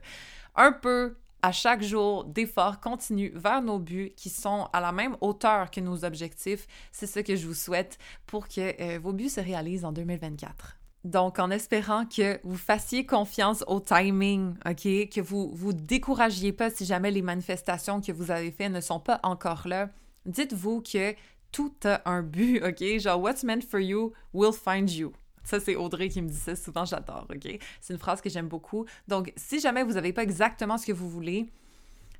Un 0.55 0.71
peu 0.71 1.17
à 1.41 1.51
chaque 1.51 1.81
jour 1.83 2.25
d'efforts 2.25 2.79
continus 2.79 3.31
vers 3.33 3.61
nos 3.61 3.79
buts 3.79 4.11
qui 4.15 4.29
sont 4.29 4.67
à 4.73 4.81
la 4.81 4.91
même 4.91 5.15
hauteur 5.21 5.71
que 5.71 5.79
nos 5.79 6.03
objectifs. 6.05 6.67
C'est 6.91 7.07
ce 7.07 7.19
que 7.19 7.35
je 7.35 7.47
vous 7.47 7.53
souhaite 7.53 7.97
pour 8.25 8.47
que 8.47 8.81
euh, 8.81 8.99
vos 8.99 9.13
buts 9.13 9.29
se 9.29 9.41
réalisent 9.41 9.85
en 9.85 9.91
2024. 9.91 10.79
Donc, 11.05 11.39
en 11.39 11.49
espérant 11.49 12.05
que 12.05 12.39
vous 12.43 12.57
fassiez 12.57 13.05
confiance 13.05 13.63
au 13.67 13.79
timing, 13.79 14.55
OK? 14.65 15.09
Que 15.09 15.21
vous 15.21 15.49
vous 15.53 15.71
découragiez 15.71 16.51
pas 16.51 16.69
si 16.69 16.85
jamais 16.85 17.09
les 17.09 17.21
manifestations 17.21 18.01
que 18.01 18.11
vous 18.11 18.31
avez 18.31 18.51
faites 18.51 18.71
ne 18.71 18.81
sont 18.81 18.99
pas 18.99 19.19
encore 19.23 19.65
là. 19.65 19.89
Dites-vous 20.25 20.81
que 20.81 21.15
tout 21.53 21.73
a 21.85 22.01
un 22.09 22.21
but, 22.21 22.61
OK? 22.63 22.99
Genre, 22.99 23.19
what's 23.19 23.43
meant 23.43 23.61
for 23.61 23.79
you 23.79 24.11
will 24.33 24.51
find 24.51 24.91
you. 24.91 25.13
Ça, 25.43 25.59
c'est 25.59 25.75
Audrey 25.75 26.09
qui 26.09 26.21
me 26.21 26.29
dit 26.29 26.35
ça 26.35 26.55
souvent, 26.55 26.85
j'adore, 26.85 27.27
OK? 27.29 27.59
C'est 27.81 27.93
une 27.93 27.99
phrase 27.99 28.21
que 28.21 28.29
j'aime 28.29 28.47
beaucoup. 28.47 28.85
Donc, 29.07 29.33
si 29.35 29.59
jamais 29.59 29.83
vous 29.83 29.93
n'avez 29.93 30.13
pas 30.13 30.23
exactement 30.23 30.77
ce 30.77 30.85
que 30.85 30.91
vous 30.91 31.09
voulez, 31.09 31.51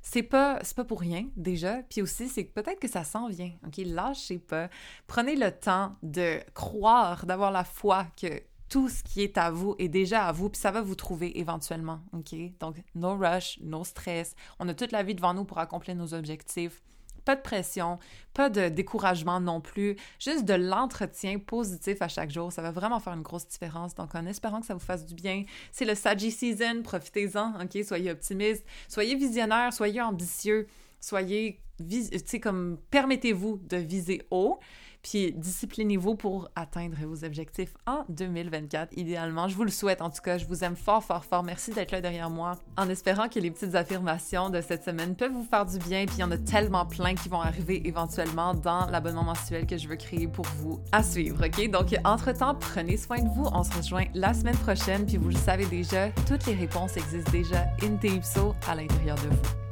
c'est 0.02 0.22
pas, 0.22 0.60
pas 0.76 0.84
pour 0.84 1.00
rien, 1.00 1.28
déjà. 1.36 1.82
Puis 1.88 2.02
aussi, 2.02 2.28
c'est 2.28 2.44
peut-être 2.44 2.80
que 2.80 2.88
ça 2.88 3.04
s'en 3.04 3.28
vient, 3.28 3.52
OK? 3.66 3.76
Lâchez 3.84 4.38
pas. 4.38 4.68
Prenez 5.06 5.36
le 5.36 5.50
temps 5.50 5.96
de 6.02 6.40
croire, 6.54 7.26
d'avoir 7.26 7.50
la 7.50 7.64
foi 7.64 8.06
que 8.20 8.42
tout 8.68 8.88
ce 8.88 9.02
qui 9.02 9.22
est 9.22 9.36
à 9.36 9.50
vous 9.50 9.74
est 9.78 9.88
déjà 9.88 10.26
à 10.26 10.32
vous, 10.32 10.48
puis 10.48 10.60
ça 10.60 10.70
va 10.70 10.80
vous 10.80 10.94
trouver 10.94 11.38
éventuellement, 11.38 12.00
OK? 12.12 12.34
Donc, 12.60 12.76
no 12.94 13.16
rush, 13.16 13.58
no 13.60 13.84
stress. 13.84 14.34
On 14.58 14.68
a 14.68 14.74
toute 14.74 14.92
la 14.92 15.02
vie 15.02 15.14
devant 15.14 15.34
nous 15.34 15.44
pour 15.44 15.58
accomplir 15.58 15.96
nos 15.96 16.14
objectifs. 16.14 16.80
Pas 17.24 17.36
de 17.36 17.40
pression, 17.40 17.98
pas 18.34 18.50
de 18.50 18.68
découragement 18.68 19.40
non 19.40 19.60
plus, 19.60 19.96
juste 20.18 20.44
de 20.44 20.54
l'entretien 20.54 21.38
positif 21.38 22.00
à 22.02 22.08
chaque 22.08 22.30
jour. 22.30 22.52
Ça 22.52 22.62
va 22.62 22.70
vraiment 22.70 23.00
faire 23.00 23.12
une 23.12 23.22
grosse 23.22 23.46
différence. 23.46 23.94
Donc, 23.94 24.14
en 24.14 24.26
espérant 24.26 24.60
que 24.60 24.66
ça 24.66 24.74
vous 24.74 24.80
fasse 24.80 25.06
du 25.06 25.14
bien, 25.14 25.44
c'est 25.72 25.84
le 25.84 25.94
Sagi 25.94 26.30
Season, 26.30 26.82
profitez-en, 26.82 27.60
OK? 27.60 27.84
Soyez 27.84 28.10
optimiste, 28.10 28.64
soyez 28.88 29.14
visionnaire, 29.14 29.72
soyez 29.72 30.00
ambitieux, 30.00 30.66
soyez, 31.00 31.60
tu 31.78 32.04
sais, 32.24 32.40
comme, 32.40 32.78
permettez-vous 32.90 33.60
de 33.68 33.76
viser 33.76 34.22
haut. 34.30 34.60
Puis 35.02 35.32
disciplinez-vous 35.32 36.14
pour 36.14 36.50
atteindre 36.56 36.96
vos 37.06 37.24
objectifs 37.24 37.74
en 37.86 38.04
2024, 38.08 38.96
idéalement. 38.96 39.48
Je 39.48 39.56
vous 39.56 39.64
le 39.64 39.70
souhaite, 39.70 40.02
en 40.02 40.10
tout 40.10 40.22
cas. 40.22 40.38
Je 40.38 40.46
vous 40.46 40.64
aime 40.64 40.76
fort, 40.76 41.02
fort, 41.02 41.24
fort. 41.24 41.42
Merci 41.42 41.72
d'être 41.72 41.92
là 41.92 42.00
derrière 42.00 42.30
moi. 42.30 42.56
En 42.76 42.88
espérant 42.88 43.28
que 43.28 43.38
les 43.38 43.50
petites 43.50 43.74
affirmations 43.74 44.50
de 44.50 44.60
cette 44.60 44.84
semaine 44.84 45.16
peuvent 45.16 45.32
vous 45.32 45.44
faire 45.44 45.66
du 45.66 45.78
bien. 45.78 46.04
Puis 46.06 46.16
il 46.18 46.20
y 46.20 46.24
en 46.24 46.30
a 46.30 46.38
tellement 46.38 46.86
plein 46.86 47.14
qui 47.14 47.28
vont 47.28 47.40
arriver 47.40 47.86
éventuellement 47.86 48.54
dans 48.54 48.86
l'abonnement 48.86 49.24
mensuel 49.24 49.66
que 49.66 49.78
je 49.78 49.88
veux 49.88 49.96
créer 49.96 50.28
pour 50.28 50.46
vous 50.58 50.80
à 50.92 51.02
suivre, 51.02 51.46
OK? 51.46 51.70
Donc, 51.70 51.94
entre-temps, 52.04 52.54
prenez 52.54 52.96
soin 52.96 53.20
de 53.20 53.28
vous. 53.28 53.46
On 53.52 53.64
se 53.64 53.72
rejoint 53.74 54.04
la 54.14 54.34
semaine 54.34 54.56
prochaine. 54.56 55.06
Puis 55.06 55.16
vous 55.16 55.30
le 55.30 55.36
savez 55.36 55.66
déjà, 55.66 56.10
toutes 56.26 56.46
les 56.46 56.54
réponses 56.54 56.96
existent 56.96 57.30
déjà 57.30 57.66
in 57.82 57.96
ipso 58.06 58.54
à 58.68 58.74
l'intérieur 58.74 59.16
de 59.16 59.28
vous. 59.28 59.69